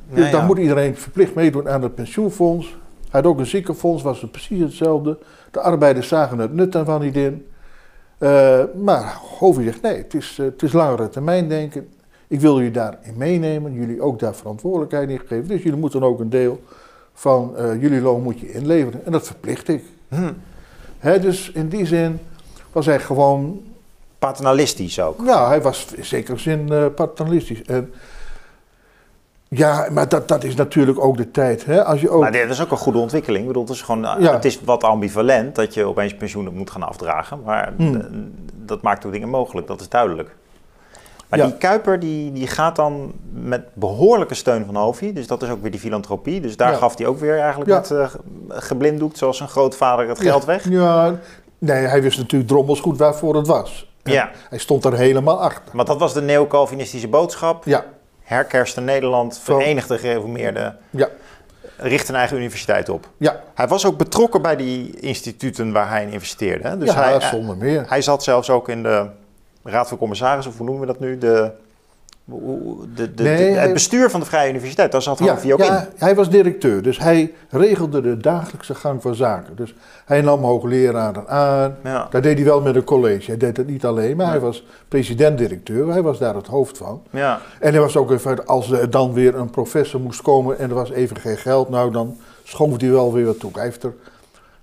[0.08, 2.66] Dus Ja, dan moet iedereen verplicht meedoen aan het pensioenfonds.
[3.10, 5.18] Hij had ook een ziekenfonds, was het precies hetzelfde.
[5.50, 7.46] De arbeiders zagen het nut daarvan niet in.
[8.18, 11.88] Eh, maar Hovey zegt, nee, het is, eh, het is langere termijn denken.
[12.28, 15.48] Ik wil jullie daarin meenemen, jullie ook daar verantwoordelijkheid in geven.
[15.48, 16.62] Dus jullie moeten ook een deel
[17.12, 19.04] van eh, jullie loon moet je inleveren.
[19.04, 19.84] En dat verplicht ik.
[20.08, 20.32] Hm.
[20.98, 22.18] Hè, dus in die zin
[22.72, 23.62] was hij gewoon
[24.18, 25.20] Paternalistisch ook.
[25.24, 27.62] ja, hij was in zekere zin paternalistisch.
[27.62, 27.92] En,
[29.54, 31.64] ja, maar dat, dat is natuurlijk ook de tijd.
[31.64, 31.84] Hè?
[31.84, 33.40] Als je ook, Maar dit is ook een goede ontwikkeling.
[33.42, 34.32] Ik bedoel, het is gewoon, eh, Ja.
[34.32, 37.42] het is wat ambivalent dat je opeens pensioen moet gaan afdragen.
[37.44, 38.32] Maar Hmm.
[38.54, 40.34] dat maakt ook dingen mogelijk, dat is duidelijk.
[41.28, 41.46] Maar Ja.
[41.46, 45.12] die Kuiper die, die gaat dan met behoorlijke steun van Hovi.
[45.12, 46.40] Dus dat is ook weer die filantropie.
[46.40, 46.76] Dus daar Ja.
[46.76, 48.06] gaf hij ook weer eigenlijk met eh,
[48.48, 50.68] geblinddoekt, zoals zijn grootvader, het geld weg.
[50.68, 51.14] Ja,
[51.58, 53.92] nee, hij wist natuurlijk drommels goed waarvoor het was.
[54.02, 54.30] Ja.
[54.48, 55.76] Hij stond er helemaal achter.
[55.76, 57.64] Want dat was de neo-Calvinistische boodschap.
[57.64, 57.84] Ja,
[58.24, 59.58] Herkerste Nederland, Zo.
[59.58, 61.08] Verenigde Gereformeerden, ja,
[61.76, 63.08] richt een eigen universiteit op.
[63.16, 63.40] ja.
[63.54, 66.78] Hij was ook betrokken bij die instituten waar hij in investeerde.
[66.78, 67.84] Dus ja, hij, zonder meer.
[67.88, 69.06] hij zat zelfs ook in de
[69.62, 71.18] Raad van Commissarissen, of hoe noemen we dat nu?
[71.18, 71.52] De,
[72.24, 75.52] de, de, Nee, de- het hij- bestuur van de Vrije Universiteit, daar zat Ja, Hovi
[75.52, 75.88] ook ja, in.
[75.96, 79.56] hij was directeur, dus hij regelde de dagelijkse gang van zaken.
[79.56, 81.76] Dus hij nam hoogleraren aan.
[81.84, 82.06] Ja.
[82.10, 83.26] Dat deed hij wel met een college.
[83.26, 85.88] Hij deed het niet alleen, maar hij was president-directeur.
[85.88, 87.02] Hij was daar het hoofd van.
[87.10, 87.40] Ja.
[87.60, 90.74] En er was ook even, als er dan weer een professor moest komen en er
[90.74, 93.50] was even geen geld, nou dan schoof hij wel weer wat toe.
[93.54, 93.92] Hij heeft er,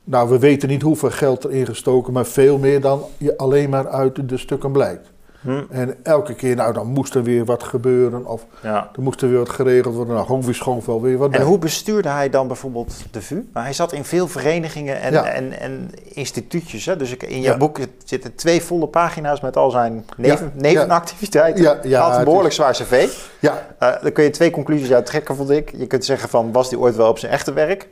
[0.04, 3.88] nou we weten niet hoeveel geld erin gestoken, maar veel meer dan je alleen maar
[3.90, 5.10] uit de stukken blijkt.
[5.42, 5.62] Hm.
[5.70, 8.90] En elke keer, nou dan moest er weer wat gebeuren of ja.
[8.96, 10.16] er moest er weer wat geregeld worden.
[10.16, 11.46] Nou, schoof wel weer wat En bij.
[11.48, 13.42] hoe bestuurde hij dan bijvoorbeeld de VU?
[13.54, 15.26] Maar hij zat in veel verenigingen en, Ja.
[15.26, 16.86] en, en instituutjes.
[16.86, 16.96] Hè?
[16.98, 17.58] Dus ik, in je Ja.
[17.58, 21.64] boek zitten twee volle pagina's met al zijn neven, nevenactiviteiten.
[21.64, 23.08] Ja, Hij had een behoorlijk zwaar cv.
[23.40, 25.72] Ja, Eh daar kun je twee conclusies uit trekken, vond ik.
[25.78, 27.88] Je kunt zeggen van, was hij ooit wel op zijn echte werk?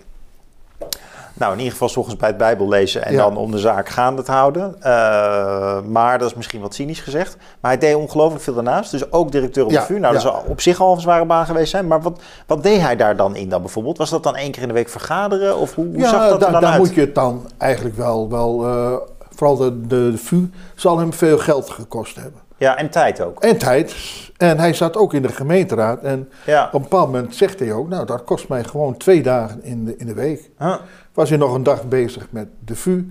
[1.40, 3.18] Nou, in ieder geval 's ochtends bij het Bijbel lezen en Ja.
[3.18, 4.76] dan om de zaak gaande te houden.
[4.82, 7.38] Eh, maar dat is misschien wat cynisch gezegd.
[7.60, 8.92] Maar hij deed ongelooflijk veel daarnaast.
[8.92, 10.00] Dus ook directeur op de VU.
[10.00, 11.88] Nou, dat zou op zich al een zware baan geweest zijn.
[11.88, 13.98] Maar wat, wat deed hij daar dan in dan bijvoorbeeld?
[13.98, 15.58] Was dat dan één keer in de week vergaderen?
[15.58, 16.80] Of hoe, hoe zag dat da- er dan daar uit?
[16.82, 18.94] moet je het dan eigenlijk wel, wel eh,
[19.36, 22.42] vooral de, de, de VU zal hem veel geld gekost hebben.
[22.58, 23.44] Ja, en tijd ook.
[23.44, 23.96] En tijd.
[24.38, 26.66] En hij zat ook in de gemeenteraad en Ja.
[26.66, 29.86] Op een bepaald moment zegt hij ook, nou dat kost mij gewoon twee dagen in
[29.86, 30.50] de, in de week.
[30.60, 30.76] Huh.
[31.14, 33.08] Was hij nog een dag bezig met de VU.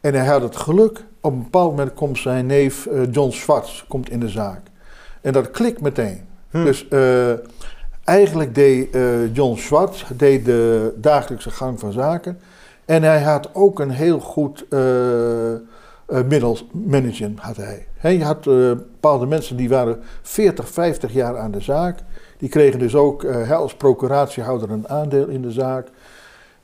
[0.00, 3.84] En hij had het geluk, op een bepaald moment komt zijn neef eh, John Schwartz
[3.88, 4.60] komt in de zaak.
[5.20, 6.30] En dat klikt meteen.
[6.50, 6.64] Hm.
[6.64, 7.32] Dus eh,
[8.04, 12.38] eigenlijk deed eh, John Schwartz deed de dagelijkse gang van zaken.
[12.84, 14.80] En hij had ook een heel goed eh,
[16.26, 17.86] middelsmanagement had hij.
[17.96, 21.98] Hè, je had bepaalde mensen die waren 40, 50 jaar aan de zaak.
[22.38, 25.88] Die kregen dus ook als procuratiehouder een aandeel in de zaak.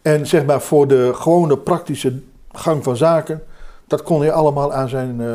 [0.09, 2.21] En zeg maar voor de gewone praktische
[2.53, 3.43] gang van zaken,
[3.87, 5.29] dat kon hij allemaal aan zijn eh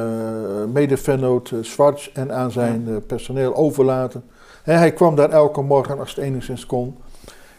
[0.74, 4.24] medefennoot uh, Schwartz en aan zijn uh, personeel overlaten.
[4.64, 6.98] En hij kwam daar elke morgen als het enigszins kon.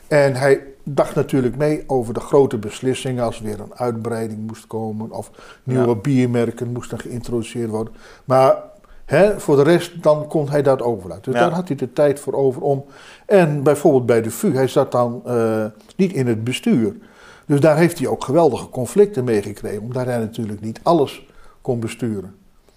[0.09, 5.11] En hij dacht natuurlijk mee over de grote beslissingen als weer een uitbreiding moest komen
[5.11, 5.31] of
[5.63, 5.95] nieuwe Ja.
[5.95, 7.95] biermerken moesten geïntroduceerd worden.
[8.25, 8.57] Maar
[9.37, 11.33] voor de rest dan kon hij dat overlaten.
[11.33, 11.47] Dus Ja.
[11.47, 12.85] daar had hij de tijd voor over om.
[13.27, 15.65] En bijvoorbeeld bij de VU, hij zat dan eh,
[15.97, 16.97] niet in het bestuur.
[17.47, 21.27] Dus daar heeft hij ook geweldige conflicten mee gekregen, omdat hij natuurlijk niet alles
[21.61, 22.35] kon besturen.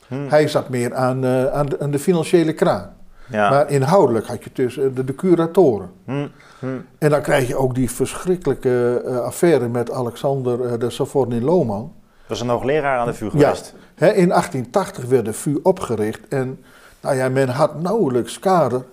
[0.08, 0.28] Hm.
[0.28, 2.96] Hij zat meer aan, eh, aan, de, aan de financiële kraan.
[3.30, 3.50] Ja.
[3.50, 5.90] Maar inhoudelijk had je tussen de, de curatoren.
[6.06, 6.28] Hm.
[6.60, 6.68] Hm.
[6.98, 11.94] En dan krijg je ook die verschrikkelijke eh, affaire met Alexander eh, de Savornin Lohman.
[12.28, 13.32] Was een hoogleraar aan de VU Ja.
[13.32, 13.74] geweest.
[13.96, 16.64] Hè, in 1880 werd de VU opgericht en
[17.02, 18.84] nou ja, men had nauwelijks kader.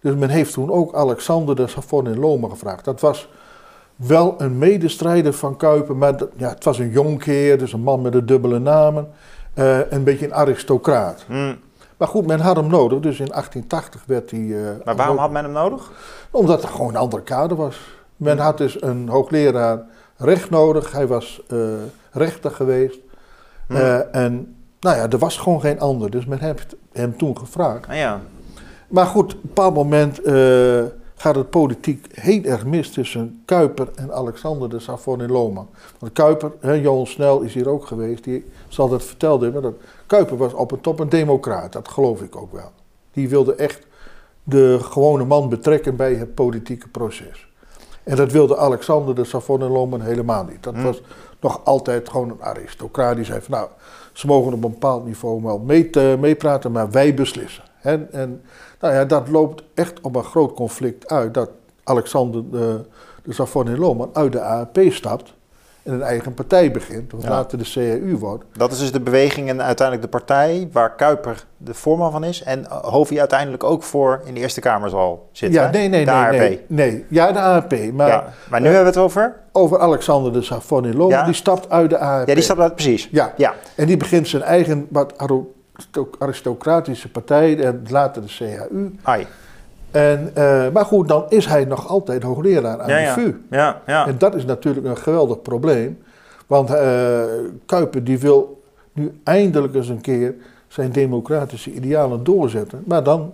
[0.00, 2.84] Dus men heeft toen ook Alexander de Savornin Lohman gevraagd.
[2.84, 3.28] Dat was
[3.96, 8.02] wel een medestrijder van Kuiper, maar dat- ja, het was een jonkheer, dus een man
[8.02, 9.08] met een dubbele namen.
[9.54, 11.24] eh, een beetje een aristocraat.
[11.26, 11.54] Hm.
[11.96, 14.40] Maar goed, men had hem nodig, dus in 1880 werd hij...
[14.40, 15.90] eh, Maar waarom had men hem nodig?
[16.30, 17.80] Omdat er gewoon een andere kader was.
[18.16, 19.82] Men had dus een hoogleraar
[20.16, 20.92] recht nodig.
[20.92, 21.58] Hij was eh,
[22.12, 22.98] rechter geweest.
[23.66, 23.76] Hm.
[23.76, 26.10] Eh, en nou ja, er was gewoon geen ander.
[26.10, 27.88] Dus men heeft hem toen gevraagd.
[27.88, 28.20] Ah, ja.
[28.88, 30.82] Maar goed, op een bepaald moment eh,
[31.14, 35.68] gaat het politiek heel erg mis tussen Kuiper en Alexander de Savornin Lohman.
[35.98, 39.62] Want Kuiper, hè, Johan Snel is hier ook geweest, die zal dat verteld hebben.
[39.62, 39.74] Dat
[40.06, 42.70] Kuiper was op en top een democraat, dat geloof ik ook wel.
[43.12, 43.86] Die wilde echt
[44.42, 47.50] de gewone man betrekken bij het politieke proces.
[48.04, 50.62] En dat wilde Alexander de Savon en Loman helemaal niet.
[50.62, 50.82] Dat Hmm.
[50.82, 51.02] was
[51.42, 53.68] nog altijd gewoon een aristocraat die zei van nou,
[54.12, 57.64] ze mogen op een bepaald niveau wel te- meepraten, maar wij beslissen.
[57.82, 58.42] En, en
[58.80, 61.50] nou ja, dat loopt echt op een groot conflict uit dat
[61.84, 62.80] Alexander de,
[63.22, 63.32] de
[63.78, 65.34] Loman uit de AAP stapt
[65.82, 67.28] en een eigen partij begint, wat Ja.
[67.28, 68.44] later de CRU wordt.
[68.52, 72.42] Dat is dus de beweging en uiteindelijk de partij waar Kuiper de voorman van is.
[72.42, 75.60] En Hovi uiteindelijk ook voor in de Eerste Kamer zal zitten.
[75.62, 76.32] Ja, nee, nee, de nee, ARP.
[76.32, 77.04] nee, nee.
[77.08, 77.72] Ja, de AAP.
[77.92, 78.24] Maar ja.
[78.50, 79.40] maar nu hebben we het over?
[79.52, 81.24] over Alexander de Savon en Loman, Ja.
[81.24, 82.28] die stapt uit de AAP.
[82.28, 83.08] Ja, die staat uit precies.
[83.10, 83.32] Ja.
[83.36, 83.54] ja.
[83.74, 88.90] En die begint zijn eigen wat aristo- aristocratische partij en later de CHU.
[89.02, 89.26] Ai.
[89.92, 93.20] En, eh, maar goed, dan is hij nog altijd hoogleraar aan Ja, de.
[93.20, 93.34] VU.
[93.50, 94.06] Ja, ja.
[94.06, 95.98] En dat is natuurlijk een geweldig probleem.
[96.46, 97.22] Want eh
[97.66, 100.34] Kuiper die wil nu eindelijk eens een keer
[100.68, 102.82] zijn democratische idealen doorzetten.
[102.86, 103.32] Maar dan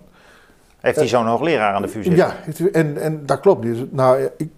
[0.80, 2.16] Heeft hij zo'n hoogleraar aan de VU zitten?
[2.16, 2.34] Ja,
[2.72, 3.92] en, en dat klopt.
[3.92, 4.48] Nou, ik,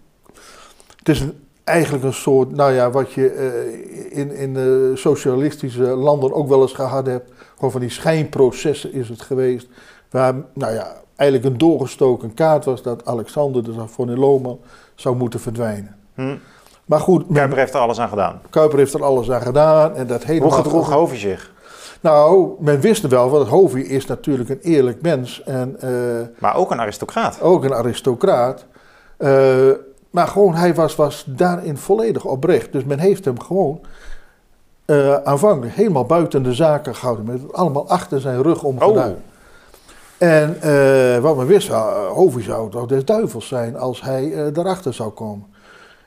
[0.97, 4.57] het is een, eigenlijk een soort, nou ja, wat je eh, in, in
[4.99, 7.33] socialistische landen ook wel eens gehad hebt.
[7.55, 9.69] Gewoon van die schijnprocessen is het geweest.
[10.11, 14.59] Waar, nou ja, eigenlijk een doorgestoken kaart was dat Alexander de Savon Loman
[14.95, 15.97] zou moeten verdwijnen.
[16.15, 16.37] Hm.
[16.85, 18.41] Maar goed, Kuiper heeft er alles aan gedaan.
[18.51, 19.95] Kuiper heeft er alles aan gedaan.
[19.95, 21.53] En dat Hoe helemaal gedroeg Hovi zich?
[22.01, 25.43] Nou, men wist wel, want Hovi is natuurlijk een eerlijk mens.
[25.43, 25.91] En eh,
[26.39, 27.41] Maar ook een aristocraat.
[27.41, 28.65] ook een aristocraat.
[29.17, 29.71] Eh,
[30.11, 32.73] maar gewoon, hij was, was daarin volledig oprecht.
[32.73, 33.81] Dus men heeft hem gewoon
[34.85, 37.25] eh, aanvankelijk helemaal buiten de zaken gehouden.
[37.25, 39.11] Met het allemaal achter zijn rug om Oh.
[40.21, 44.55] En eh, wat men wist, uh, Hovi zou toch des duivels zijn als hij eh,
[44.55, 45.47] daarachter zou komen.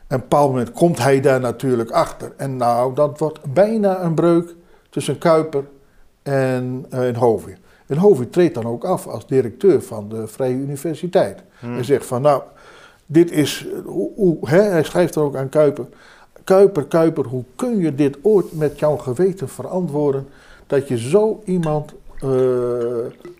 [0.08, 2.34] En op een bepaald moment komt hij daar natuurlijk achter.
[2.38, 4.56] En nou, dat wordt bijna een breuk
[4.90, 5.64] tussen Kuiper
[6.24, 7.56] en, eh, en Hovi.
[7.88, 11.44] En Hovi treedt dan ook af als directeur van de Vrije Universiteit.
[11.60, 11.74] Hm.
[11.74, 12.42] Hij zegt van, nou,
[13.06, 14.62] dit is, eh, hoe, hoe, hè?
[14.62, 15.86] hij schrijft er ook aan Kuiper.
[16.44, 20.28] Kuiper, Kuiper, hoe kun je dit ooit met jouw geweten verantwoorden
[20.68, 21.94] dat je zo iemand,
[22.24, 22.30] eh,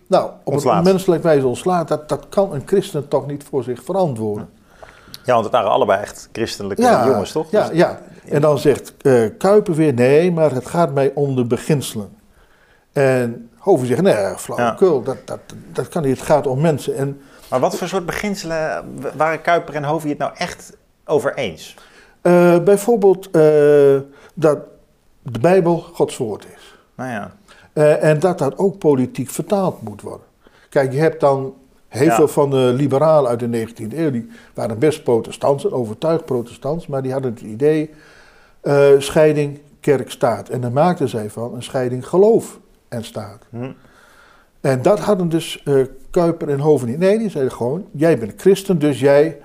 [0.06, 0.76] nou, op Ontslaat.
[0.86, 1.88] een menselijk wijze ontslaat?
[1.88, 4.48] Dat, dat kan een christen toch niet voor zich verantwoorden.
[5.24, 7.50] Ja, want het waren allebei echt christelijke jongens, toch?
[7.50, 8.00] Ja, Dus- ja.
[8.28, 12.16] En dan zegt eh, Kuiper weer, nee, maar het gaat mij om de beginselen.
[12.92, 15.38] En Hoven zegt, nee, flauwekul, dat, dat,
[15.72, 16.96] dat kan niet, het gaat om mensen.
[16.96, 17.20] En
[17.50, 18.84] Maar wat voor soort beginselen
[19.16, 21.74] waren Kuiper en Hovi het nou echt over eens?
[22.22, 23.28] eh, bijvoorbeeld
[24.34, 24.58] dat
[25.22, 26.74] de Bijbel Gods woord is.
[26.96, 27.32] Nou ja.
[27.74, 30.26] Eh, en dat dat ook politiek vertaald moet worden.
[30.68, 31.54] Kijk, je hebt dan
[31.88, 32.14] heel Ja.
[32.14, 37.02] veel van de liberalen uit de 19e eeuw, die waren best protestants, overtuigd protestants, maar
[37.02, 37.90] die hadden het idee,
[38.60, 40.48] eh, scheiding kerk-staat.
[40.48, 42.58] En daar maakten zij van een scheiding geloof
[42.88, 43.42] en staat.
[43.50, 43.70] Hm.
[44.60, 45.74] En dat hadden dus eh,
[46.10, 46.98] Kuiper en Hoven niet.
[46.98, 49.36] Nee, die zeiden gewoon, jij bent christen, dus jij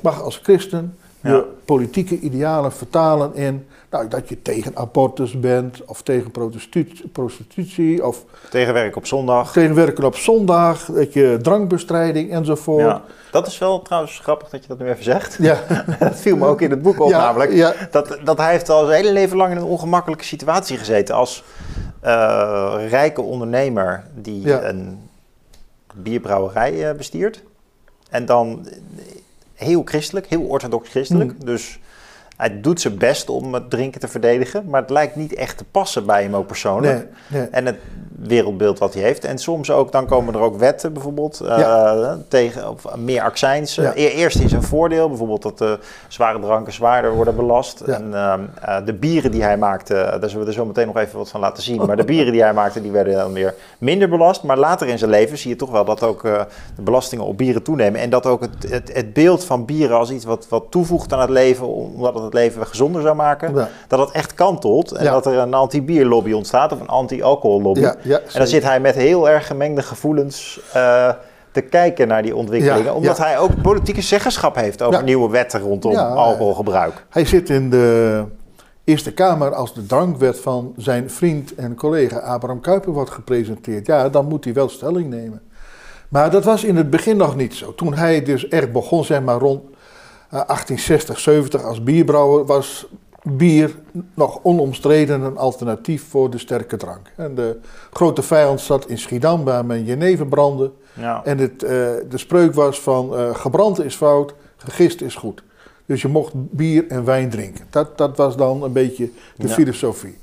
[0.00, 6.02] mag als christen je politieke idealen vertalen in nou, dat je tegen abortus bent, of
[6.02, 9.52] tegen prostitu- prostitutie, of Tegenwerk op zondag.
[9.52, 12.84] tegen werken op zondag, dat je drankbestrijding enzovoort.
[12.84, 13.02] Ja.
[13.30, 15.36] Dat is wel trouwens grappig dat je dat nu even zegt.
[15.40, 15.60] Ja.
[15.98, 17.52] dat viel me ook in het boek op Ja, namelijk.
[17.52, 17.74] ja.
[17.90, 21.14] Dat, dat hij heeft al zijn hele leven lang in een ongemakkelijke situatie gezeten.
[21.14, 21.44] Als
[22.00, 24.62] eh, rijke ondernemer die Ja.
[24.64, 24.98] een
[25.94, 27.42] bierbrouwerij eh, bestiert.
[28.10, 28.66] En dan
[29.54, 31.30] heel christelijk, heel orthodox christelijk.
[31.36, 31.44] Hmm.
[31.44, 31.78] Dus
[32.40, 34.64] hij doet zijn best om het drinken te verdedigen.
[34.66, 37.08] Maar het lijkt niet echt te passen bij hem ook persoonlijk.
[37.26, 37.48] Nee, nee.
[37.50, 37.76] En het
[38.22, 39.24] wereldbeeld wat hij heeft.
[39.24, 43.74] En soms ook, dan komen er ook wetten bijvoorbeeld eh, tegen of meer accijns.
[43.74, 43.92] Ja.
[43.94, 47.82] E- Eerst in zijn voordeel, bijvoorbeeld dat de zware dranken zwaarder worden belast.
[47.86, 47.94] Ja.
[47.94, 50.96] En ehm, eh, de bieren die hij maakte, daar zullen we er zo meteen nog
[50.96, 51.86] even wat van laten zien.
[51.86, 54.42] Maar de bieren die hij maakte, die werden dan weer minder belast.
[54.42, 56.42] Maar later in zijn leven zie je toch wel dat ook eh,
[56.76, 58.00] de belastingen op bieren toenemen.
[58.00, 61.20] En dat ook het, het, het beeld van bieren als iets wat, wat toevoegt aan
[61.20, 63.68] het leven, omdat het het leven gezonder zou maken, Ja.
[63.88, 64.92] dat het echt kantelt.
[64.92, 65.12] En Ja.
[65.12, 67.80] dat er een anti-bierlobby ontstaat of een anti-alcohollobby.
[67.80, 71.08] Ja, ja, En dan zit hij met heel erg gemengde gevoelens eh,
[71.52, 72.94] te kijken naar die ontwikkelingen.
[72.94, 77.04] Omdat hij ook politieke zeggenschap heeft over nieuwe wetten rondom Ja, alcoholgebruik.
[77.08, 78.24] Hij zit in de
[78.84, 83.86] Eerste Kamer als de drankwet van zijn vriend en collega Abraham Kuyper wordt gepresenteerd.
[83.86, 85.42] Ja, dan moet hij wel stelling nemen.
[86.08, 87.74] Maar dat was in het begin nog niet zo.
[87.74, 89.62] Toen hij dus echt begon, zeg maar rond
[90.30, 92.86] 1860, 70 als bierbrouwer, was
[93.22, 93.74] bier
[94.14, 97.12] nog onomstreden een alternatief voor de sterke drank.
[97.16, 97.58] En de
[97.92, 100.70] grote vijand zat in Schiedam, waar men jenever brandde.
[100.92, 101.24] Ja.
[101.24, 101.70] En het, eh,
[102.08, 105.42] de spreuk was van eh, gebrand is fout, gegist is goed.
[105.86, 107.64] Dus je mocht bier en wijn drinken.
[107.70, 109.52] Dat, dat was dan een beetje de Ja.
[109.54, 110.18] filosofie.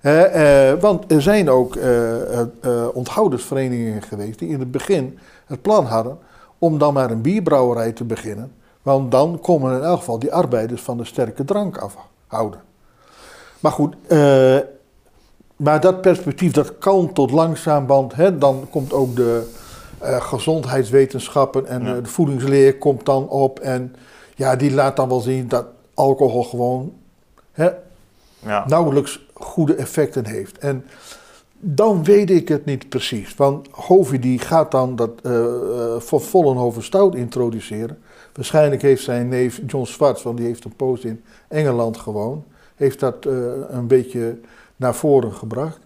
[0.00, 5.62] Eh, want er zijn ook eh, eh, eh, onthoudersverenigingen geweest die in het begin het
[5.62, 6.18] plan hadden
[6.58, 8.52] om dan maar een bierbrouwerij te beginnen.
[8.82, 12.60] Want dan komen in elk geval die arbeiders van de sterke drank afhouden.
[13.60, 14.56] Maar goed, eh,
[15.56, 19.50] maar dat perspectief dat kan tot langzaam, want hè, dan komt ook de
[19.98, 21.96] eh, gezondheidswetenschappen en Ja.
[21.96, 23.60] eh, de voedingsleer komt dan op.
[23.60, 23.94] En
[24.36, 26.92] ja, die laat dan wel zien dat alcohol gewoon
[27.52, 27.70] hè,
[28.40, 28.64] Ja.
[28.66, 30.58] nauwelijks goede effecten heeft.
[30.58, 30.84] En
[31.60, 33.34] dan weet ik het niet precies.
[33.34, 35.10] Want Hovey die gaat dan dat
[35.98, 37.98] van Vollenhoven stout introduceren.
[38.38, 42.44] Waarschijnlijk heeft zijn neef John Swartz, want die heeft een poos in Engeland gewoond,
[42.76, 43.32] heeft dat eh,
[43.68, 44.38] een beetje
[44.76, 45.78] naar voren gebracht.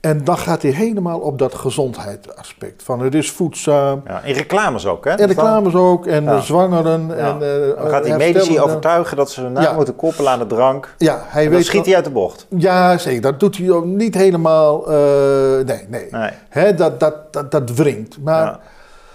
[0.00, 2.82] En dan gaat hij helemaal op dat gezondheidsaspect.
[2.82, 4.02] Van het is voedzaam.
[4.06, 5.10] Ja, in reclames ook, hè?
[5.10, 6.06] En reclames ook.
[6.06, 6.36] En Ja.
[6.36, 7.06] de zwangeren.
[7.06, 7.14] Ja.
[7.14, 10.46] En, eh, Dan gaat hij medici overtuigen dat ze hun naam moeten koppelen aan de
[10.46, 10.94] drank.
[10.98, 12.46] Ja, hij En dan weet schiet hij uit de bocht.
[12.56, 13.20] Ja, zeker.
[13.20, 14.90] Dat doet hij ook niet helemaal.
[14.92, 16.06] eh, nee, nee.
[16.10, 16.30] Nee.
[16.48, 18.18] Hè, dat, dat, dat, dat wringt.
[18.22, 18.58] Maar.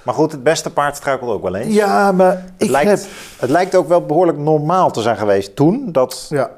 [0.04, 1.74] Maar goed, het beste paard struikelt ook wel eens.
[1.76, 3.00] ja, maar Het ik lijkt, heb.
[3.40, 6.50] het lijkt ook wel behoorlijk normaal te zijn geweest toen dat Ja,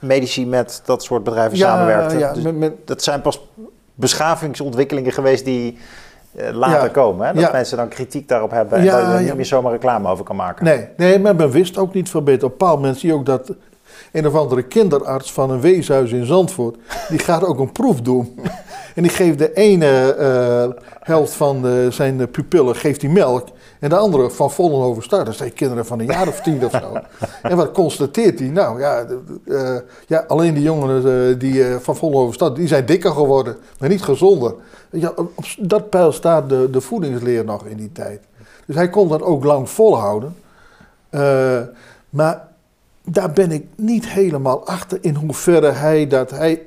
[0.00, 2.18] medici met dat soort bedrijven ja, samenwerkten.
[2.18, 3.40] ja, Dus met, met, dat zijn pas
[3.94, 5.78] beschavingsontwikkelingen geweest die
[6.36, 6.88] eh, later Ja.
[6.88, 7.26] komen.
[7.26, 7.32] Hè?
[7.32, 7.50] Dat Ja.
[7.52, 10.24] mensen dan kritiek daarop hebben en Ja, dat je er niet meer zomaar reclame over
[10.24, 10.64] kan maken.
[10.64, 12.44] nee, nee, maar men wist ook niet veel beter.
[12.44, 13.52] Op een bepaald moment zie je ook dat
[14.12, 16.76] een of andere kinderarts van een weeshuis in Zandvoort,
[17.08, 18.34] die gaat ook een proef doen.
[18.94, 23.48] En die geeft de ene eh, helft van de, zijn pupillen geeft die melk.
[23.80, 25.26] En de andere van Vollenhoven Start.
[25.26, 26.98] Dat zijn kinderen van een jaar of tien of zo.
[27.50, 28.48] En wat constateert hij?
[28.48, 29.06] Nou ja,
[29.46, 33.56] eh, ja alleen die jongens eh, die, van Vollenhoven Start, die zijn dikker geworden.
[33.78, 34.54] Maar niet gezonder.
[34.90, 38.20] Ja, op dat pijl staat de, de voedingsleer nog in die tijd.
[38.66, 40.36] Dus hij kon dat ook lang volhouden.
[42.10, 42.48] Maar
[43.04, 46.66] daar ben ik niet helemaal achter in hoeverre hij dat, hij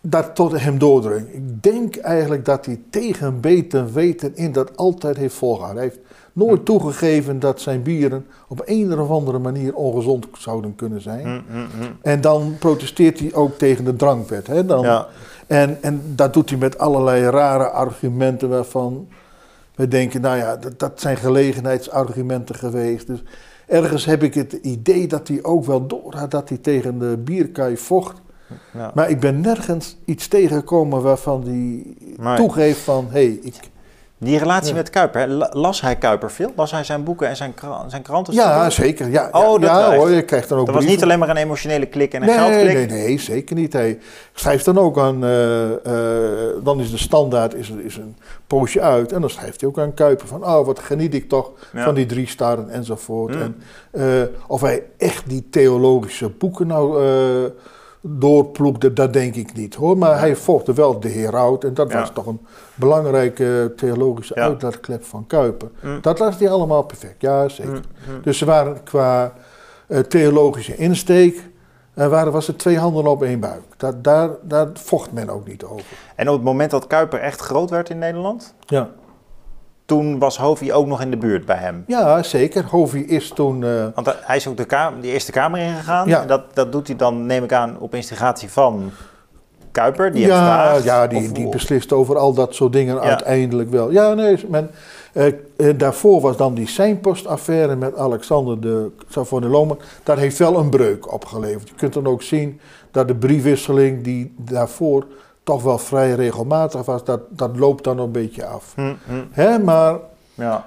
[0.00, 1.34] dat tot hem doordringt.
[1.34, 5.82] Ik denk eigenlijk dat hij tegen beter weten in dat altijd heeft volgehouden.
[5.82, 11.00] Hij heeft nooit toegegeven dat zijn bieren op een of andere manier ongezond zouden kunnen
[11.00, 11.26] zijn.
[11.26, 11.90] Hm, hm.
[12.02, 14.46] En dan protesteert hij ook tegen de drankwet.
[14.46, 14.64] Hè?
[14.64, 15.06] Dan, Ja.
[15.46, 19.08] en, en dat doet hij met allerlei rare argumenten waarvan
[19.74, 23.06] we denken, nou ja, dat, dat zijn gelegenheidsargumenten geweest.
[23.06, 23.22] Dus
[23.68, 27.16] ergens heb ik het idee dat hij ook wel door had dat hij tegen de
[27.24, 28.20] bierkaai vocht.
[28.72, 28.92] Ja.
[28.94, 33.54] Maar ik ben nergens iets tegengekomen waarvan hij toegeeft van, hé, hey, ik...
[34.20, 34.74] Die relatie Ja.
[34.74, 36.52] met Kuiper, las hij Kuiper veel?
[36.56, 37.54] Las hij zijn boeken en zijn,
[37.86, 38.34] zijn kranten?
[38.34, 39.08] Ja, zeker.
[39.10, 41.36] Ja, Oh, dat ja hoor, je krijgt dan ook Dat was niet alleen maar een
[41.36, 42.74] emotionele klik en een Nee, geldklik?
[42.74, 43.72] nee, nee, zeker niet.
[43.72, 43.98] Hij
[44.32, 49.12] schrijft dan ook aan, eh, eh, dan is de standaard is, is een poosje uit.
[49.12, 51.84] En dan schrijft hij ook aan Kuiper van, oh wat geniet ik toch Ja.
[51.84, 53.34] van die drie sterren enzovoort.
[53.34, 53.40] Mm.
[53.42, 53.56] En
[53.90, 57.02] eh, of hij echt die theologische boeken nou
[58.00, 59.98] doorploegde, dat denk ik niet hoor.
[59.98, 61.98] Maar hij volgde wel de Heraut en dat Ja.
[62.00, 62.40] was toch een
[62.74, 64.42] belangrijke theologische Ja.
[64.42, 65.68] uitlaatklep van Kuiper.
[65.82, 65.98] Mm.
[66.00, 67.72] Dat las hij allemaal perfect, ja zeker.
[67.72, 68.20] Hm, hm.
[68.22, 69.32] Dus ze waren qua
[69.86, 71.48] eh, theologische insteek,
[71.94, 73.62] eh, waren, was het twee handen op één buik.
[73.76, 75.84] Dat, daar, daar vocht men ook niet over.
[76.16, 78.90] En op het moment dat Kuiper echt groot werd in Nederland, Ja,
[79.88, 81.84] toen was Hovi ook nog in de buurt bij hem.
[81.86, 82.64] ja zeker.
[82.64, 83.64] Hovie is toen...
[83.64, 86.08] eh, Want hij is ook de, kamer, de Eerste Kamer ingegaan.
[86.08, 86.20] Ja.
[86.20, 88.90] En dat, dat doet hij dan, neem ik aan, op instigatie van
[89.72, 93.00] Kuiper, die ja, ja die, Of- die beslist over al dat soort dingen Ja.
[93.00, 93.90] uiteindelijk wel.
[93.90, 94.70] Ja, nee, men,
[95.12, 99.78] eh, eh, daarvoor was dan die seinpostaffaire met Alexander de Savonelomen.
[100.02, 101.68] Daar heeft wel een breuk opgeleverd.
[101.68, 105.06] Je kunt dan ook zien dat de briefwisseling die daarvoor
[105.48, 108.72] toch wel vrij regelmatig was, dat, dat loopt dan een beetje af.
[108.74, 109.98] Hm, hm, Hè, maar
[110.34, 110.66] ja.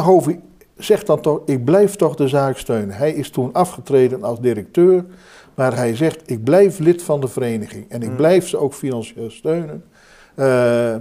[0.00, 0.40] Hovey
[0.76, 2.94] zegt dan toch, ik blijf toch de zaak steunen.
[2.94, 5.04] Hij is toen afgetreden als directeur,
[5.54, 8.16] maar hij zegt, ik blijf lid van de vereniging en ik Hmm.
[8.16, 9.84] blijf ze ook financieel steunen.
[10.34, 10.96] Eh,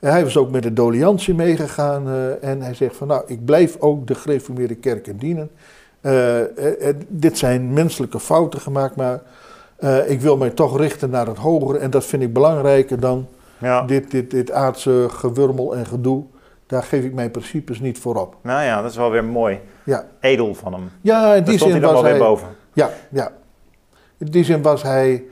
[0.00, 3.76] hij was ook met de doliantie meegegaan eh, en hij zegt van, nou, ik blijf
[3.78, 5.50] ook de gereformeerde kerken dienen.
[7.08, 9.22] Dit zijn menselijke fouten gemaakt, maar
[9.76, 13.26] eh, ik wil mij toch richten naar het hogere en dat vind ik belangrijker dan
[13.58, 13.82] ja.
[13.82, 16.22] dit, dit, dit aardse gewurmel en gedoe,
[16.66, 18.36] daar geef ik mijn principes niet voor op.
[18.42, 19.60] Nou ja, dat is wel weer mooi.
[19.84, 20.90] Ja, Edel van hem.
[21.00, 22.18] ja in die zin hij was hij...
[22.18, 22.48] boven.
[22.72, 23.32] Ja, ja.
[24.18, 25.24] In die zin was hij...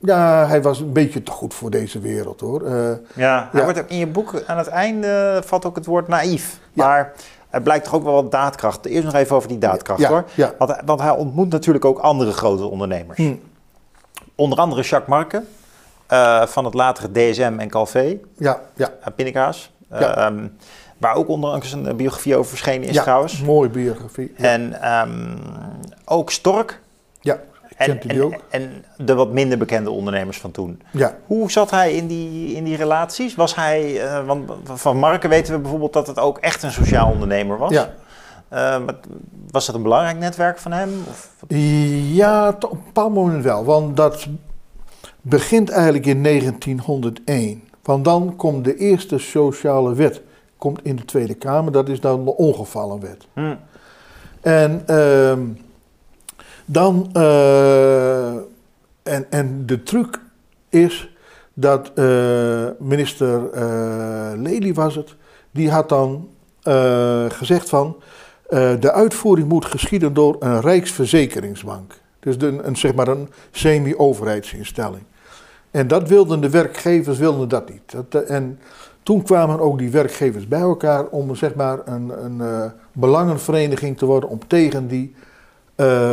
[0.00, 2.62] Ja, hij was een beetje te goed voor deze wereld, hoor.
[2.64, 2.72] Eh,
[3.14, 3.64] Ja, hij Ja.
[3.64, 6.58] wordt ook in je boek aan het einde valt ook het woord naïef.
[6.72, 6.86] Ja.
[6.86, 7.12] Maar
[7.50, 8.86] er blijkt toch ook wel wat daadkracht.
[8.86, 10.24] Eerst nog even over die daadkracht ja, hoor.
[10.34, 10.54] ja.
[10.58, 13.18] Want, want hij ontmoet natuurlijk ook andere grote ondernemers.
[13.18, 13.34] Hm.
[14.38, 15.42] Onder andere Jacques Marke
[16.06, 18.90] eh, van het latere DSM en Calvé, Ja, ja.
[19.00, 19.70] uh, Pindakaas.
[19.90, 20.16] Ja.
[20.16, 20.46] Ehm,
[20.98, 23.42] waar ook onlangs een biografie over verschenen is ja, trouwens.
[23.42, 24.34] mooie biografie.
[24.36, 25.36] Ja, En ehm,
[26.04, 26.80] ook Stork.
[27.20, 27.38] ja
[27.76, 28.34] En, kent u die en, ook?
[28.50, 30.82] en de wat minder bekende ondernemers van toen.
[30.90, 33.34] Ja, Hoe zat hij in die, in die relaties?
[33.34, 37.10] Was hij, eh, want van Marken weten we bijvoorbeeld dat het ook echt een sociaal
[37.10, 37.70] ondernemer was.
[37.72, 37.90] ja.
[38.48, 38.82] Eh,
[39.50, 40.90] was dat een belangrijk netwerk van hem?
[41.08, 41.34] Of,
[42.12, 43.64] Ja, op een bepaald moment wel.
[43.64, 44.26] Want dat
[45.20, 47.62] begint eigenlijk in 1901.
[47.82, 50.22] Want dan komt de eerste sociale wet
[50.56, 51.72] komt in de Tweede Kamer.
[51.72, 53.26] Dat is dan de ongevallenwet.
[53.32, 53.54] hm,
[54.40, 55.40] En ehm,
[56.64, 57.10] dan...
[57.12, 58.34] eh,
[59.02, 60.20] en, en de truc
[60.68, 61.16] is
[61.54, 63.40] dat eh, minister
[64.38, 65.14] Lely was het...
[65.50, 66.28] Die had dan
[67.28, 67.96] gezegd van...
[68.48, 71.92] eh, de uitvoering moet geschieden door een rijksverzekeringsbank.
[72.20, 75.02] Dus de, een, zeg maar een semi-overheidsinstelling.
[75.70, 77.82] En dat wilden de werkgevers wilden dat niet.
[77.86, 78.58] Dat, eh, en
[79.02, 84.06] toen kwamen ook die werkgevers bij elkaar om zeg maar een, een eh, belangenvereniging te
[84.06, 85.14] worden om tegen die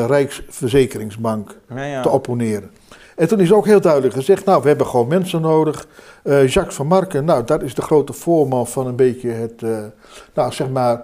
[0.08, 2.02] Rijksverzekeringsbank ja, ja.
[2.02, 2.72] te opponeren.
[3.16, 5.88] En toen is ook heel duidelijk gezegd, nou we hebben gewoon mensen nodig.
[6.24, 9.62] Jacques van Marken, nou dat is de grote voorman van een beetje het,
[10.34, 11.04] nou zeg maar,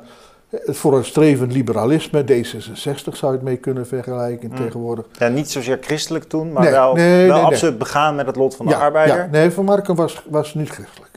[0.51, 2.23] het vooruitstrevend liberalisme.
[2.23, 4.55] D66 zou je het mee kunnen vergelijken Mm.
[4.55, 5.05] tegenwoordig.
[5.17, 8.35] Ja, niet zozeer christelijk toen, maar Nee, wel, nee, wel nee, absoluut begaan met het
[8.35, 9.17] lot van de ja, arbeider.
[9.17, 11.09] ja, nee, Van Marken was, was niet christelijk.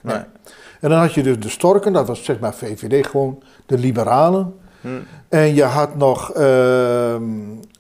[0.80, 4.54] En dan had je dus de Storken, dat was zeg maar VVD, gewoon de liberalen.
[4.84, 4.88] Hm.
[5.28, 7.22] En je had nog ehm,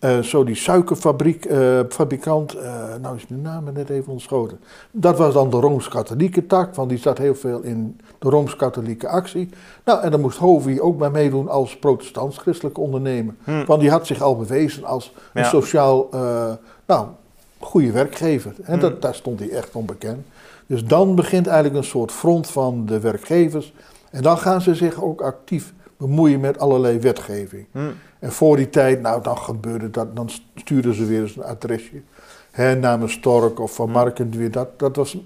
[0.00, 1.48] eh, zo die suikerfabriek,
[1.88, 4.60] fabrikant, eh, nou is de naam net even ontschoten.
[4.90, 9.48] Dat was dan de Rooms-Katholieke tak, want die zat heel veel in de Rooms-Katholieke actie.
[9.84, 13.34] Nou, en dan moest Hovi ook bij meedoen als protestants-christelijke ondernemer.
[13.44, 13.64] Hm.
[13.64, 16.08] Want die had zich al bewezen als een sociaal,
[16.86, 17.06] nou,
[17.58, 18.54] goede werkgever.
[18.62, 18.80] En Hm.
[18.80, 20.26] dat, daar stond hij echt onbekend.
[20.66, 23.72] Dus dan begint eigenlijk een soort front van de werkgevers.
[24.10, 27.66] En dan gaan ze zich ook actief bemoeien met allerlei wetgeving.
[27.72, 27.78] Hm.
[28.18, 32.02] En voor die tijd, nou dan gebeurde dat, dan stuurden ze weer eens een adresje.
[32.50, 33.92] Hè, namens Stork of Van Hm.
[33.92, 34.50] Marken weer.
[34.50, 35.16] Dat, dat was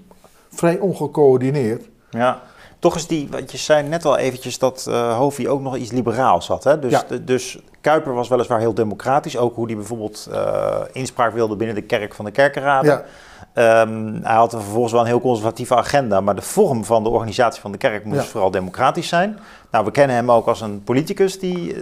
[0.49, 1.89] vrij ongecoördineerd.
[2.09, 2.41] Ja,
[2.79, 5.91] toch is die, want je zei net al eventjes dat eh Hovi ook nog iets
[5.91, 6.63] liberaals had.
[6.63, 6.79] Hè?
[6.79, 7.03] Dus, Ja.
[7.07, 11.75] de- dus Kuiper was weliswaar heel democratisch, ook hoe hij bijvoorbeeld eh, inspraak wilde binnen
[11.75, 12.91] de kerk van de kerkenraden.
[12.91, 13.03] Ja,
[13.53, 17.61] Ehm, hij had vervolgens wel een heel conservatieve agenda, maar de vorm van de organisatie
[17.61, 18.25] van de kerk moest Ja.
[18.27, 19.39] vooral democratisch zijn.
[19.71, 21.79] Nou, we kennen hem ook als een politicus die, eh,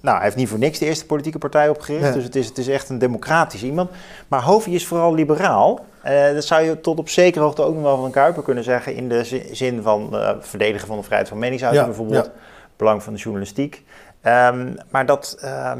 [0.00, 2.12] nou, hij heeft niet voor niks de eerste politieke partij opgericht, Ja.
[2.12, 3.90] dus het is, het is echt een democratisch iemand.
[4.28, 5.80] Maar Hovi is vooral liberaal.
[6.02, 8.94] Eh, dat zou je tot op zekere hoogte ook nog wel van Kuiper kunnen zeggen,
[8.94, 12.30] in de zi- zin van eh, verdedigen van de vrijheid van meningsuiting Ja, bijvoorbeeld,
[12.76, 13.84] belang van de journalistiek.
[14.22, 15.78] Ehm, maar dat, ehm,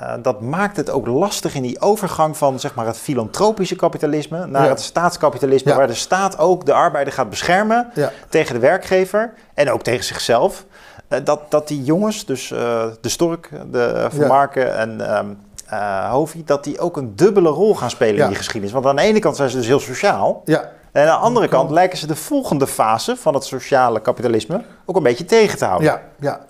[0.00, 4.46] eh, dat maakt het ook lastig in die overgang van zeg maar, het filantropische kapitalisme
[4.46, 4.68] naar Ja.
[4.68, 5.76] het staatskapitalisme, Ja.
[5.76, 10.04] waar de staat ook de arbeider gaat beschermen ja, tegen de werkgever en ook tegen
[10.04, 10.64] zichzelf.
[11.08, 14.26] Eh, dat, dat die jongens, dus eh, de Stork, de Van.
[14.26, 15.26] Marken en ehm
[15.68, 18.72] eh, Hovi, dat die ook een dubbele rol gaan spelen in die geschiedenis.
[18.74, 20.42] Want aan de ene kant zijn ze dus heel sociaal.
[20.44, 20.70] ja.
[20.92, 21.58] En aan de andere Kan.
[21.58, 25.64] kant lijken ze de volgende fase van het sociale kapitalisme ook een beetje tegen te
[25.64, 25.88] houden.
[25.88, 26.40] Ja, ja.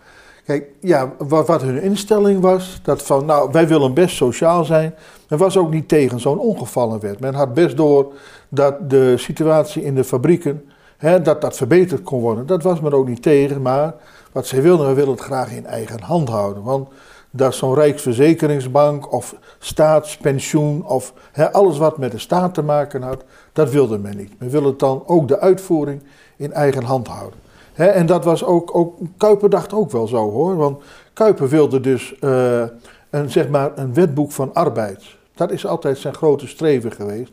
[0.44, 4.94] Kijk, ja, wat, wat hun instelling was, dat van, nou, wij willen best sociaal zijn.
[5.28, 7.20] Men was ook niet tegen zo'n ongevallenwet.
[7.20, 8.12] Men had best door
[8.48, 10.64] dat de situatie in de fabrieken,
[10.96, 12.46] hè, dat dat verbeterd kon worden.
[12.46, 13.94] Dat was men ook niet tegen, maar
[14.32, 16.62] wat zij wilden, we willen het graag in eigen hand houden.
[16.62, 16.88] Want
[17.30, 23.24] dat zo'n rijksverzekeringsbank of staatspensioen of hè, alles wat met de staat te maken had,
[23.52, 24.38] dat wilde men niet.
[24.38, 26.02] Men wilde dan ook de uitvoering
[26.36, 27.38] in eigen hand houden.
[27.74, 32.18] En dat was ook, ook, Kuiper dacht ook wel zo hoor, want Kuiper wilde dus
[32.18, 32.62] eh,
[33.10, 35.02] een, zeg maar een wetboek van arbeid.
[35.34, 37.32] Dat is altijd zijn grote streven geweest.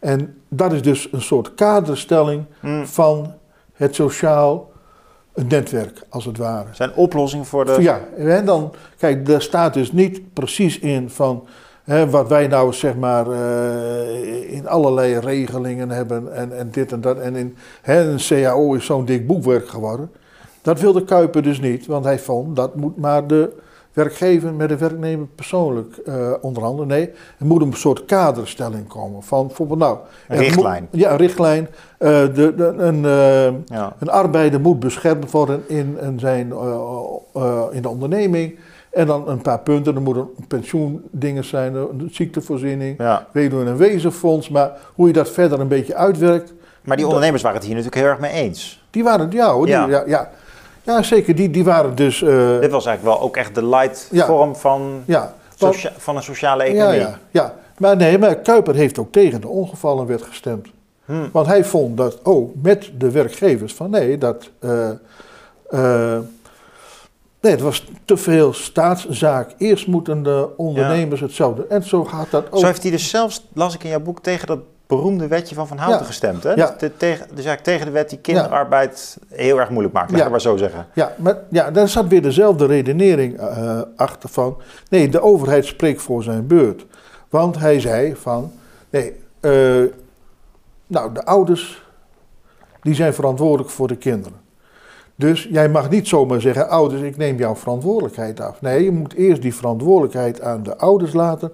[0.00, 2.86] En dat is dus een soort kaderstelling Hmm.
[2.86, 3.32] van
[3.72, 4.70] het sociaal
[5.34, 6.68] netwerk, als het ware.
[6.70, 7.76] Zijn oplossing voor de...
[7.80, 11.46] Ja, en dan, kijk, daar staat dus niet precies in van
[12.10, 17.18] wat wij nou zeg maar eh, in allerlei regelingen hebben en, en dit en dat.
[17.18, 20.10] En in een CAO is zo'n dik boekwerk geworden.
[20.62, 23.52] Dat wilde Kuiper dus niet, want hij vond dat moet maar de
[23.92, 26.88] werkgever met de werknemer persoonlijk eh onderhandelen.
[26.88, 29.98] Nee, er moet een soort kaderstelling komen van bijvoorbeeld nou...
[30.28, 30.88] Een moet- richtlijn.
[30.90, 31.68] ja, een richtlijn.
[31.98, 33.02] Eh, de, de, een,
[33.66, 33.96] Ja.
[33.98, 36.46] een arbeider moet beschermd worden in, in, zijn,
[37.72, 38.58] in de onderneming.
[38.92, 39.94] En dan een paar punten.
[39.94, 43.26] Er moeten pensioendingen zijn, een ziektevoorziening, Ja.
[43.32, 44.48] weduwe- en wezenfonds.
[44.48, 48.02] Maar hoe je dat verder een beetje uitwerkt, Maar die ondernemers waren het hier natuurlijk
[48.02, 48.84] heel erg mee eens.
[48.90, 49.66] die waren het, ja hoor.
[49.66, 49.86] Die, Ja.
[49.88, 50.02] ja.
[50.06, 50.30] Ja,
[50.82, 51.02] ja.
[51.02, 51.34] zeker.
[51.34, 54.26] Die, die waren dus, eh, Dit was eigenlijk wel ook echt de light Ja.
[54.26, 55.34] vorm van, ja.
[55.58, 56.98] want- van een sociale ja, economie.
[57.00, 57.54] ja, ja.
[57.78, 60.68] Maar nee, maar Kuiper heeft ook tegen de ongevallenwet gestemd.
[61.04, 61.12] Hm.
[61.32, 64.50] Want hij vond dat ook met de werkgevers van nee, dat.
[64.58, 64.90] eh,
[65.70, 66.18] eh,
[67.42, 69.54] Nee, het was te veel staatszaak.
[69.58, 71.66] Eerst moeten de ondernemers hetzelfde.
[71.66, 72.58] En zo gaat dat ook.
[72.60, 75.66] Zo heeft hij dus zelfs, las ik in jouw boek, tegen dat beroemde wetje van
[75.68, 76.06] Van Houten Ja.
[76.06, 76.42] gestemd.
[76.42, 76.50] Hè?
[76.50, 76.66] Ja.
[76.66, 80.24] Dus, de- tegen, dus eigenlijk tegen de wet die kinderarbeid heel erg moeilijk maakt, Ja.
[80.24, 80.86] ik maar zo zeggen.
[80.94, 84.56] Ja, maar ja, daar zat weer dezelfde redenering eh, achter van...
[84.88, 86.86] Nee, de overheid spreekt voor zijn beurt.
[87.28, 88.52] Want hij zei van...
[88.90, 89.82] Nee, eh,
[90.86, 91.82] nou, de ouders,
[92.80, 94.40] die zijn verantwoordelijk voor de kinderen.
[95.16, 98.60] Dus jij mag niet zomaar zeggen, ouders, ik neem jouw verantwoordelijkheid af.
[98.60, 101.52] Nee, je moet eerst die verantwoordelijkheid aan de ouders laten.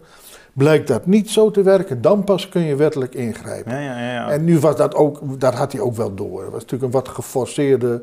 [0.53, 3.73] Blijkt dat niet zo te werken, dan pas kun je wettelijk ingrijpen.
[3.73, 4.13] Ja, ja, ja.
[4.13, 4.31] ja.
[4.31, 6.43] En nu was dat ook, dat had hij ook wel door.
[6.43, 8.03] Dat was natuurlijk een wat geforceerde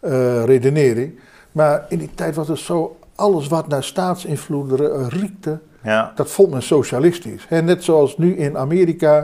[0.00, 1.18] eh, redenering.
[1.52, 6.12] Maar in die tijd was het zo, alles wat naar staatsinvloed eh, riekte, ja.
[6.14, 7.46] dat vond men socialistisch.
[7.48, 9.16] En net zoals nu in Amerika,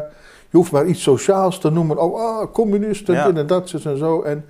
[0.50, 1.98] je hoeft maar iets sociaals te noemen.
[1.98, 4.22] Oh, ah, communisten, dit en dat, en zo.
[4.22, 4.44] En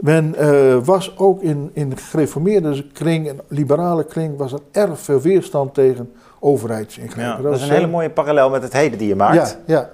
[0.00, 4.98] men eh, was ook in, in de gereformeerde kring en liberale kring, was er erg
[5.00, 7.42] veel weerstand tegen overheidsingrijpen.
[7.42, 9.58] Ja, dat is een hele mooie parallel met het heden die je maakt.
[9.66, 9.90] Ja, ja,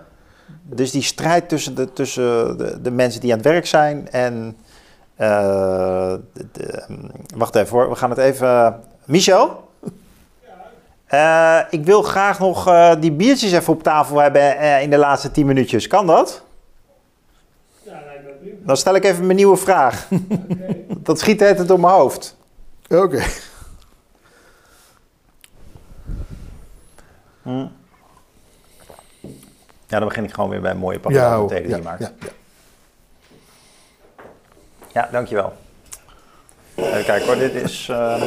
[0.63, 4.57] Dus die strijd tussen de, tussen de, de mensen die aan het werk zijn en...
[5.17, 6.85] eh, de, de-
[7.37, 8.81] wacht even hoor, we gaan het even...
[9.05, 9.65] Michel?
[11.07, 15.31] Eh, ik wil graag nog eh, die biertjes even op tafel hebben in de laatste
[15.31, 15.87] 10 minuutjes.
[15.87, 16.45] Kan dat?
[17.83, 18.56] Ja, lijkt me prima.
[18.67, 20.09] Dan stel ik even mijn nieuwe vraag.
[21.07, 22.37] Dat schiet het door mijn hoofd.
[22.89, 23.23] oké.
[27.43, 27.67] Hm.
[29.89, 32.01] Ja, dan begin ik gewoon weer bij een mooie heden ja, die je maakt.
[32.01, 32.29] ja, ja.
[34.93, 35.53] Ja, dankjewel.
[36.75, 37.89] Even kijken hoor, dit is...
[37.89, 38.23] ehm,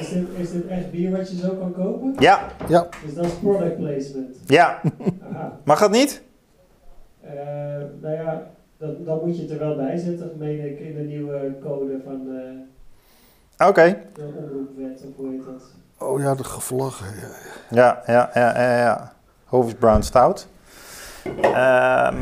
[0.00, 2.14] Is dit, is dit echt bier wat je zo kan kopen?
[2.18, 2.86] Ja, ja.
[3.04, 4.36] Dus dat is product placement.
[4.46, 4.80] ja.
[5.32, 5.58] Aha.
[5.64, 6.22] Mag dat niet?
[7.24, 8.46] Eh, nou ja,
[8.76, 12.00] dan, dan moet je het er wel bij zetten, meen ik, in de nieuwe code
[12.04, 12.28] van
[13.58, 13.96] eh, Oké.
[14.14, 15.62] de omroepwet, of hoe heet dat?
[16.08, 17.06] Oh ja, de gevlaggen.
[17.06, 17.32] Ja.
[17.70, 19.12] Ja, ja, ja, ja, ja.
[19.44, 20.48] Hovis Brown Stout.
[21.40, 22.16] Ehm,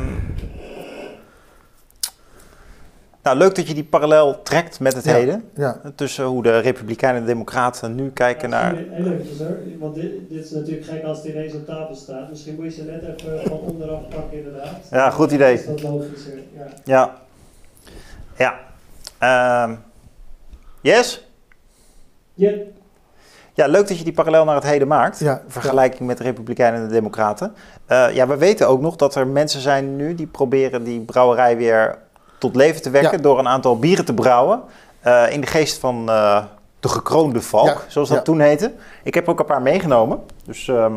[3.23, 5.13] nou, leuk dat je die parallel trekt met het Ja.
[5.13, 5.43] heden.
[5.55, 8.75] Ja, Tussen hoe de Republikeinen en de Democraten nu kijken Ja, naar...
[8.75, 12.29] Heel eventjes hoor, want dit, dit is natuurlijk gek als het ineens op tafel staat.
[12.29, 14.75] Misschien moet je ze net even van onderaf pakken inderdaad.
[14.91, 15.53] Ja, goed idee.
[15.53, 16.65] Is dat logischer, ja.
[16.83, 17.15] Ja.
[18.37, 18.59] Ja.
[19.19, 19.75] Ehm,
[20.81, 21.27] yes?
[23.55, 25.19] Ja, leuk dat je die parallel naar het heden maakt.
[25.19, 27.53] Ja, in vergelijking met de Republikeinen en de Democraten.
[27.85, 31.57] Eh, ja, we weten ook nog dat er mensen zijn nu die proberen die brouwerij
[31.57, 31.97] weer
[32.43, 33.11] tot leven te wekken.
[33.17, 33.23] Ja.
[33.23, 34.61] door een aantal bieren te brouwen.
[35.01, 36.43] eh, in de geest van eh,
[36.79, 38.23] de gekroonde valk, Ja, zoals dat ja.
[38.23, 38.71] toen heette.
[39.03, 40.19] Ik heb ook een paar meegenomen.
[40.45, 40.65] Dus.
[40.65, 40.91] Ja,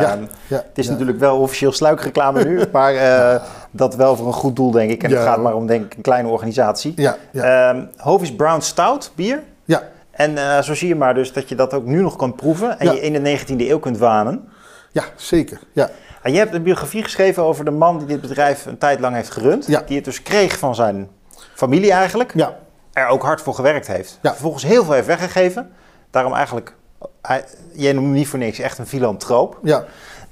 [0.00, 0.18] ja,
[0.56, 4.70] Het is natuurlijk wel officieel sluikreclame nu, maar eh, dat wel voor een goed doel,
[4.70, 5.02] denk ik.
[5.02, 6.92] En het gaat maar om, denk ik, een kleine organisatie.
[6.96, 9.42] Ja, Ehm Hovis Brown Stout, bier.
[9.64, 12.78] ja, En zo zie je maar dus dat je dat ook nu nog kan proeven
[12.78, 14.48] en je in de 19e eeuw kunt wanen.
[14.92, 15.60] ja, zeker.
[15.72, 15.88] Ja,
[16.22, 19.14] En je hebt een biografie geschreven over de man die dit bedrijf een tijd lang
[19.14, 19.66] heeft gerund.
[19.66, 19.82] Ja.
[19.86, 21.08] Die het dus kreeg van zijn
[21.54, 22.32] familie eigenlijk.
[22.34, 22.58] ja,
[22.92, 24.18] Er ook hard voor gewerkt heeft.
[24.22, 24.30] Ja.
[24.30, 25.70] Vervolgens heel veel heeft weggegeven.
[26.10, 26.74] Daarom eigenlijk,
[27.22, 29.58] hij, jij noemt hem niet voor niks echt een filantroop.
[29.62, 29.84] ja.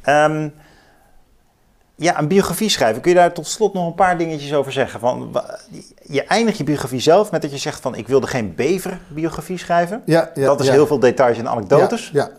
[0.02, 0.48] Ehm,
[1.98, 3.02] ja, een biografie schrijven.
[3.02, 5.00] Kun je daar tot slot nog een paar dingetjes over zeggen?
[5.00, 5.42] Van,
[6.02, 7.94] je eindigt je biografie zelf met dat je zegt van...
[7.94, 10.02] ik wilde geen bever-biografie schrijven.
[10.04, 10.72] ja, ja dat is ja.
[10.72, 12.10] heel veel details en anekdotes.
[12.12, 12.30] Ja,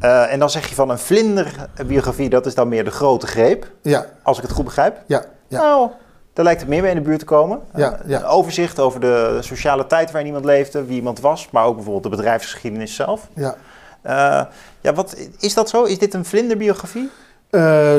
[0.00, 3.70] Eh, en dan zeg je van een vlinderbiografie, dat is dan meer de grote greep.
[3.82, 4.96] ja, Als ik het goed begrijp.
[5.06, 5.90] ja, ja, Nou,
[6.32, 7.60] daar lijkt het meer mee in de buurt te komen.
[7.74, 8.18] Ja, Eh, ja.
[8.18, 11.48] Een overzicht over de sociale tijd waarin iemand leefde, wie iemand was.
[11.50, 13.28] Maar ook bijvoorbeeld de bedrijfsgeschiedenis zelf.
[13.34, 13.54] ja.
[14.02, 14.44] Eh,
[14.80, 15.84] ja, wat, is dat zo?
[15.84, 17.10] Is dit een vlinderbiografie?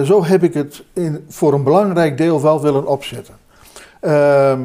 [0.06, 3.34] Zo heb ik het in, voor een belangrijk deel wel willen opzetten.
[4.00, 4.62] Ehm,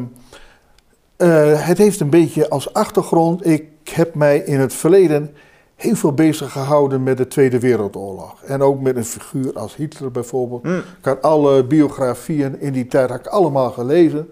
[1.17, 3.47] eh, het heeft een beetje als achtergrond.
[3.47, 5.35] Ik heb mij in het verleden
[5.83, 8.43] heel veel bezig gehouden met de Tweede Wereldoorlog.
[8.43, 10.63] En ook met een figuur als Hitler bijvoorbeeld.
[10.63, 10.77] Hm.
[10.77, 14.31] Ik had alle biografieën in die tijd had ik allemaal gelezen.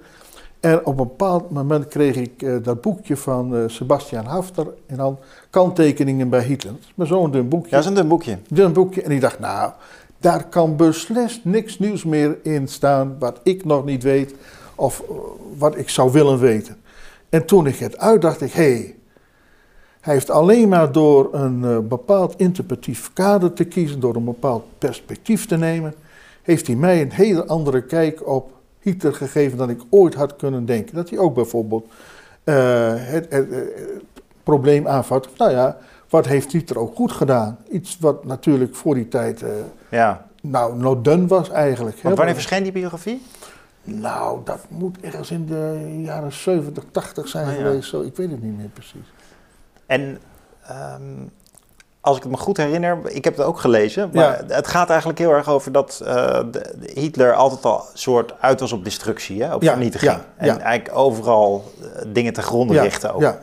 [0.61, 4.67] En op een bepaald moment kreeg ik eh, dat boekje van eh, Sebastian Hafter.
[4.87, 5.19] En dan
[5.51, 6.75] kanttekeningen bij Hitler.
[6.95, 7.71] Maar zo'n dun boekje.
[7.71, 8.39] Ja, dat is een dun boekje.
[8.55, 9.73] Een boekje en ik dacht, nou,
[10.19, 14.35] daar kan beslist niks nieuws meer in staan wat ik nog niet weet
[14.75, 15.17] of eh,
[15.59, 16.77] wat ik zou willen weten.
[17.29, 18.95] En toen ik het uit, dacht ik, hé, hey,
[20.01, 24.65] hij heeft alleen maar door een eh, bepaald interpretatief kader te kiezen, door een bepaald
[24.79, 25.95] perspectief te nemen,
[26.43, 30.65] heeft hij mij een hele andere kijk op Hitler gegeven dan ik ooit had kunnen
[30.67, 30.95] denken.
[30.95, 31.87] Dat hij ook bijvoorbeeld
[32.45, 32.55] eh,
[32.97, 34.03] het, het- het
[34.43, 35.77] probleem aanvat, nou ja,
[36.09, 37.59] wat heeft Hitler ook goed gedaan?
[37.71, 39.49] Iets wat natuurlijk voor die tijd, eh,
[39.91, 40.27] Ja.
[40.43, 41.97] nou, no done was eigenlijk.
[42.03, 43.23] wanneer verscheen die biografie?
[43.85, 47.59] Nou, dat moet ergens in de jaren 70, 80 zijn Ah, ja.
[47.63, 47.89] geweest.
[47.89, 49.13] Zo, ik weet het niet meer precies.
[49.91, 50.19] En
[50.69, 51.03] ehm,
[52.01, 55.19] als ik het me goed herinner, ik heb het ook gelezen, maar het gaat eigenlijk
[55.19, 56.41] heel erg over dat eh,
[56.95, 60.11] Hitler altijd al een soort uit was op destructie, hè, op Ja, vernietiging.
[60.13, 63.21] ja, en eigenlijk overal eh, dingen te gronden richten ook.
[63.21, 63.39] ja,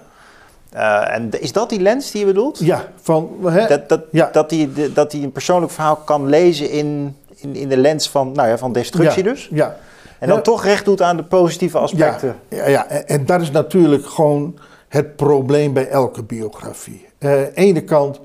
[0.72, 2.60] Eh, en is dat die lens die je bedoelt?
[2.60, 4.30] ja, van, hè, Dat, dat, Ja.
[4.32, 8.32] dat, hij, dat hij een persoonlijk verhaal kan lezen in, in, in de lens van,
[8.32, 9.48] nou ja, van destructie ja, dus.
[9.52, 9.76] Ja,
[10.20, 10.44] En dan Ja.
[10.44, 12.36] toch recht doet aan de positieve aspecten.
[12.50, 14.58] Ja, ja en dat is natuurlijk gewoon
[14.88, 17.06] het probleem bij elke biografie.
[17.18, 18.20] Eh, Aan de ene kant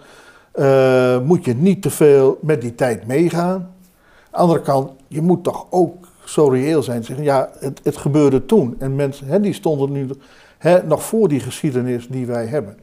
[0.52, 3.54] eh, moet je niet te veel met die tijd meegaan.
[3.54, 3.68] Aan
[4.30, 7.04] de andere kant, je moet toch ook zo reëel zijn.
[7.04, 8.76] Zeggen, ja, het, het gebeurde toen.
[8.78, 10.08] En mensen hè, die stonden nu
[10.58, 12.78] hè, nog voor die geschiedenis die wij hebben.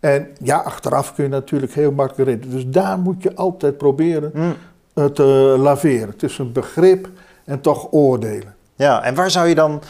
[0.00, 2.50] En ja, achteraf kun je natuurlijk heel makkelijk redden.
[2.50, 4.32] Dus daar moet je altijd proberen
[4.94, 6.16] eh, te laveren.
[6.16, 7.08] Tussen begrip
[7.44, 8.54] en toch oordelen.
[8.76, 9.82] Ja, en waar zou je dan...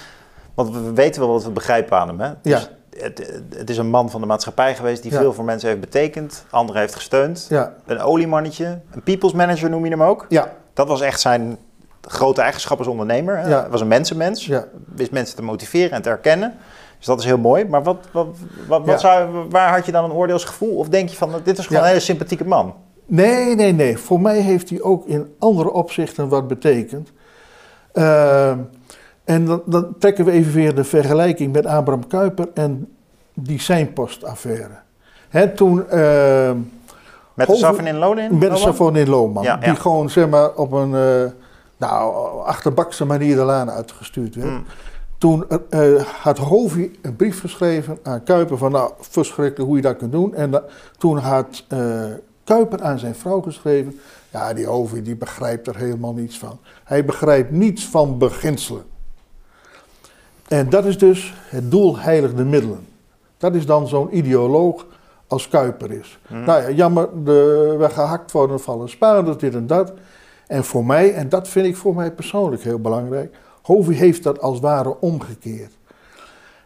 [0.54, 2.32] Want we weten wel wat we begrijpen aan hem, hè?
[2.42, 2.60] Ja.
[3.00, 5.18] Het, het is een man van de maatschappij geweest die Ja.
[5.18, 6.44] veel voor mensen heeft betekend.
[6.50, 7.46] Anderen heeft gesteund.
[7.48, 8.78] Ja, Een oliemannetje.
[8.90, 10.26] Een people's manager noem je hem ook.
[10.28, 11.56] ja, Dat was echt zijn
[12.00, 13.36] grote eigenschap als ondernemer.
[13.38, 13.48] Hè?
[13.48, 13.60] Ja.
[13.60, 14.46] Hij was een mensenmens.
[14.46, 14.64] ja.
[14.94, 16.54] Wist mensen te motiveren en te herkennen.
[16.96, 17.64] Dus dat is heel mooi.
[17.64, 18.26] Maar wat, wat,
[18.84, 20.76] wat, zou, waar had je dan een oordeelsgevoel?
[20.76, 22.74] Of denk je van, dit is gewoon een hele sympathieke man?
[23.06, 23.98] Nee, nee, nee.
[23.98, 27.12] Voor mij heeft hij ook in andere opzichten wat betekend.
[27.92, 28.58] Ehm,
[29.28, 32.88] en dan, dan trekken we even weer de vergelijking met Abraham Kuyper en
[33.34, 34.78] die Seinpost-affaire.
[35.28, 36.56] Hè, toen ehm,
[37.34, 38.58] Met de Saffen in met de Loman?
[38.58, 39.74] Savon in Lohman, Ja, die ja.
[39.74, 41.30] gewoon zeg maar op een eh,
[41.76, 42.14] nou,
[42.44, 44.48] achterbakse manier de laan uitgestuurd werd.
[44.48, 44.60] Hm.
[45.18, 49.82] Toen eh, eh, had Hovi een brief geschreven aan Kuiper van nou, verschrikkelijk hoe je
[49.82, 50.34] dat kunt doen.
[50.34, 50.64] En da-
[50.98, 51.64] toen had
[52.44, 53.98] Kuiper aan zijn vrouw geschreven,
[54.30, 56.58] ja die Hovi die begrijpt er helemaal niets van.
[56.84, 58.82] Hij begrijpt niets van beginselen.
[60.48, 62.86] En dat is dus het doel heilig de middelen.
[63.36, 64.86] Dat is dan zo'n ideoloog
[65.26, 66.18] als Kuiper is.
[66.26, 66.44] Hm.
[66.44, 69.92] Nou ja, jammer, de, we gehakt worden vallen spaarders, dit en dat.
[70.46, 74.40] En voor mij, en dat vind ik voor mij persoonlijk heel belangrijk, Hovi heeft dat
[74.40, 75.72] als ware omgekeerd.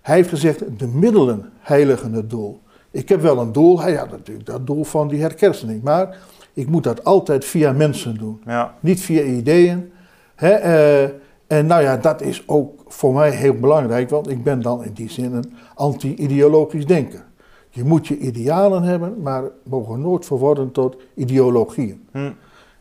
[0.02, 2.60] Hij heeft gezegd, de middelen heiligen het doel.
[2.90, 6.16] Ik heb wel een doel, hij had natuurlijk dat doel van die herkersening, maar
[6.52, 8.74] ik moet dat altijd via mensen doen, Ja.
[8.80, 9.92] niet via ideeën.
[10.34, 11.10] Hè, eh,
[11.52, 14.92] en nou ja, dat is ook voor mij heel belangrijk, want ik ben dan in
[14.92, 17.24] die zin een anti-ideologisch denker.
[17.70, 22.08] Je moet je idealen hebben, maar mogen nooit verworden tot ideologieën.
[22.12, 22.30] Hm.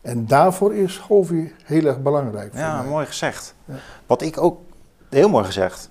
[0.00, 2.90] En daarvoor is Hovi heel erg belangrijk Ja, mij.
[2.90, 3.54] mooi gezegd.
[3.64, 3.74] Ja.
[4.06, 4.60] Wat ik ook,
[5.08, 5.90] heel mooi gezegd.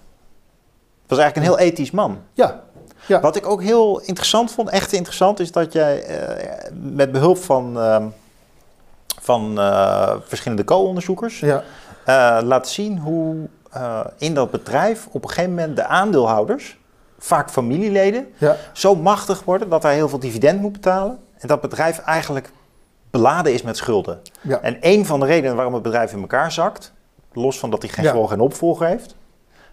[1.07, 2.17] Was eigenlijk een heel ethisch man.
[2.33, 2.63] Ja,
[3.07, 7.37] ja, Wat ik ook heel interessant vond, echt interessant, is dat jij eh, met behulp
[7.37, 8.05] van, ehm,
[9.21, 11.63] van eh, verschillende co-onderzoekers ja,
[12.43, 13.35] laat zien hoe
[13.71, 16.79] eh, in dat bedrijf op een gegeven moment de aandeelhouders,
[17.19, 21.19] vaak familieleden, ja, zo machtig worden dat hij heel veel dividend moet betalen.
[21.37, 22.51] En dat bedrijf eigenlijk
[23.11, 24.19] beladen is met schulden.
[24.41, 24.59] ja.
[24.61, 26.93] En een van de redenen waarom het bedrijf in elkaar zakt,
[27.33, 28.11] los van dat hij geen, Ja.
[28.11, 29.15] gewoon geen opvolger heeft,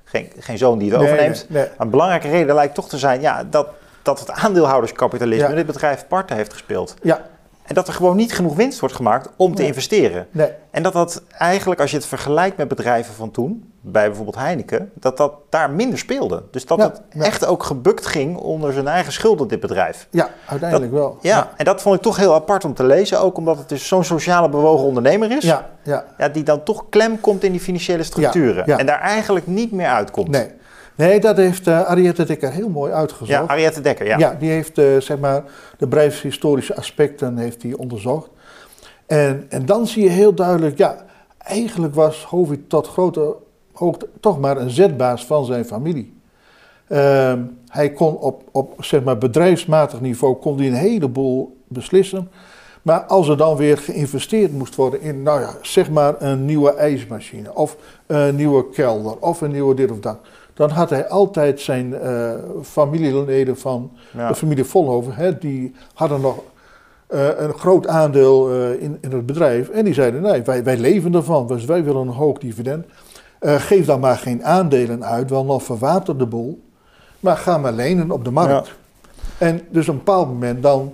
[0.04, 1.70] geen, geen zoon die het Nee, overneemt, nee, nee.
[1.76, 3.68] maar een belangrijke reden lijkt toch te zijn ja, dat,
[4.02, 5.54] dat het aandeelhouderskapitalisme Ja.
[5.54, 6.94] dit bedrijf parten heeft gespeeld.
[7.02, 7.20] Ja,
[7.68, 9.70] En dat er gewoon niet genoeg winst wordt gemaakt om te Nee.
[9.70, 10.26] investeren.
[10.30, 14.36] nee, En dat dat eigenlijk, als je het vergelijkt met bedrijven van toen, bij bijvoorbeeld
[14.36, 16.42] Heineken, dat dat daar minder speelde.
[16.50, 17.22] Dus dat Ja, het ja.
[17.24, 20.08] echt ook gebukt ging onder zijn eigen schulden, dit bedrijf.
[20.10, 21.18] ja, uiteindelijk wel.
[21.20, 23.88] Ja, en dat vond ik toch heel apart om te lezen, ook omdat het dus
[23.88, 25.44] zo'n sociale bewogen ondernemer is.
[25.44, 26.04] ja, ja.
[26.18, 28.66] Ja, die dan toch klem komt in die financiële structuren.
[28.78, 30.28] En daar eigenlijk niet meer uitkomt.
[30.28, 30.50] Nee.
[31.06, 33.30] Nee, dat heeft uh, Ariette Dekker heel mooi uitgezocht.
[33.30, 34.18] Ja, Ariette Dekker, ja.
[34.18, 35.42] Ja, die heeft uh, zeg maar
[35.78, 38.30] de bedrijfshistorische aspecten heeft die onderzocht.
[39.06, 41.04] En, en dan zie je heel duidelijk, ja,
[41.38, 43.36] eigenlijk was Hovi tot grote
[43.78, 46.16] hoogte toch maar een zetbaas van zijn familie.
[46.88, 47.32] Uh,
[47.68, 52.30] hij kon op, op zeg maar bedrijfsmatig niveau kon hij een heleboel beslissen.
[52.82, 56.74] Maar als er dan weer geïnvesteerd moest worden in, nou ja, zeg maar een nieuwe
[56.74, 57.76] ijsmachine of
[58.06, 60.18] een nieuwe kelder of een nieuwe dit of dat.
[60.58, 62.30] Dan had hij altijd zijn uh,
[62.62, 64.28] familieleden van ja.
[64.28, 66.38] de familie Volhoven, hè, die hadden nog
[67.10, 69.68] uh, een groot aandeel uh, in, in het bedrijf.
[69.68, 72.86] En die zeiden, nee, wij, wij leven ervan, dus wij willen een hoog dividend.
[73.40, 76.62] Geef dan maar geen aandelen uit, wel nog verwater de boel.
[77.20, 78.66] Maar ga maar lenen op de markt.
[78.66, 79.46] Ja.
[79.46, 80.92] En dus op een bepaald moment dan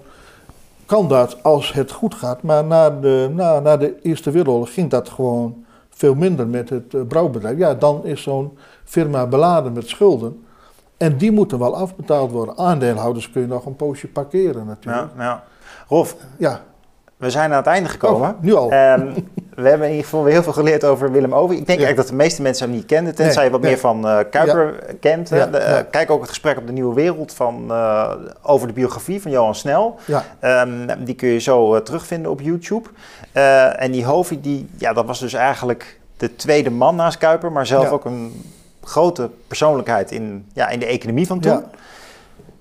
[0.87, 2.43] kan dat als het goed gaat.
[2.43, 5.64] Maar na de, na, na de Eerste Wereldoorlog ging dat gewoon
[5.95, 7.59] veel minder met het uh, brouwbedrijf.
[7.59, 10.45] Ja, dan is zo'n firma beladen met schulden.
[10.97, 12.59] En die moeten wel afbetaald worden.
[12.59, 15.09] Aandeelhouders kun je nog een poosje parkeren natuurlijk.
[15.17, 15.45] Ja, ja.
[15.89, 16.65] Rolf, ja.
[17.17, 18.29] We zijn aan het einde gekomen.
[18.31, 18.73] Oh, nu al.
[18.73, 19.15] Um,
[19.55, 21.59] We hebben in ieder geval weer heel veel geleerd over Willem Ovie.
[21.59, 21.85] Ik denk Ja.
[21.85, 23.71] eigenlijk dat de meeste mensen hem niet kenden, tenzij Nee, je wat nee.
[23.71, 25.31] meer van eh, Kuiper kent.
[25.31, 25.37] hè.
[25.37, 25.85] Ja, De, eh.
[25.91, 28.11] Kijk ook het gesprek op de Nieuwe Wereld van, eh,
[28.43, 29.97] over de biografie van Johan Snel.
[30.41, 32.89] Ehm, die kun je zo terugvinden op YouTube.
[33.79, 37.67] En die Hovi, die, ja, dat was dus eigenlijk de tweede man naast Kuiper, maar
[37.67, 38.43] zelf ook een
[38.83, 41.63] grote persoonlijkheid in, ja, in de economie van toen.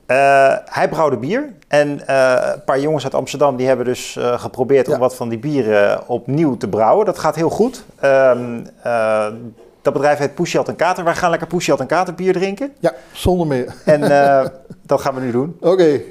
[0.05, 4.39] Eh, hij brouwde bier en eh, een paar jongens uit Amsterdam die hebben dus eh,
[4.39, 7.05] geprobeerd om wat van die bieren opnieuw te brouwen.
[7.05, 7.83] Dat gaat heel goed.
[7.99, 9.27] Ehm, eh,
[9.81, 11.03] dat bedrijf heet Pusjat en Kater.
[11.03, 12.73] Wij gaan lekker Pusjat en Kater bier drinken.
[12.79, 13.73] ja zonder meer.
[13.85, 14.01] En
[14.85, 15.57] dat gaan we nu doen.
[15.59, 16.01] Oké.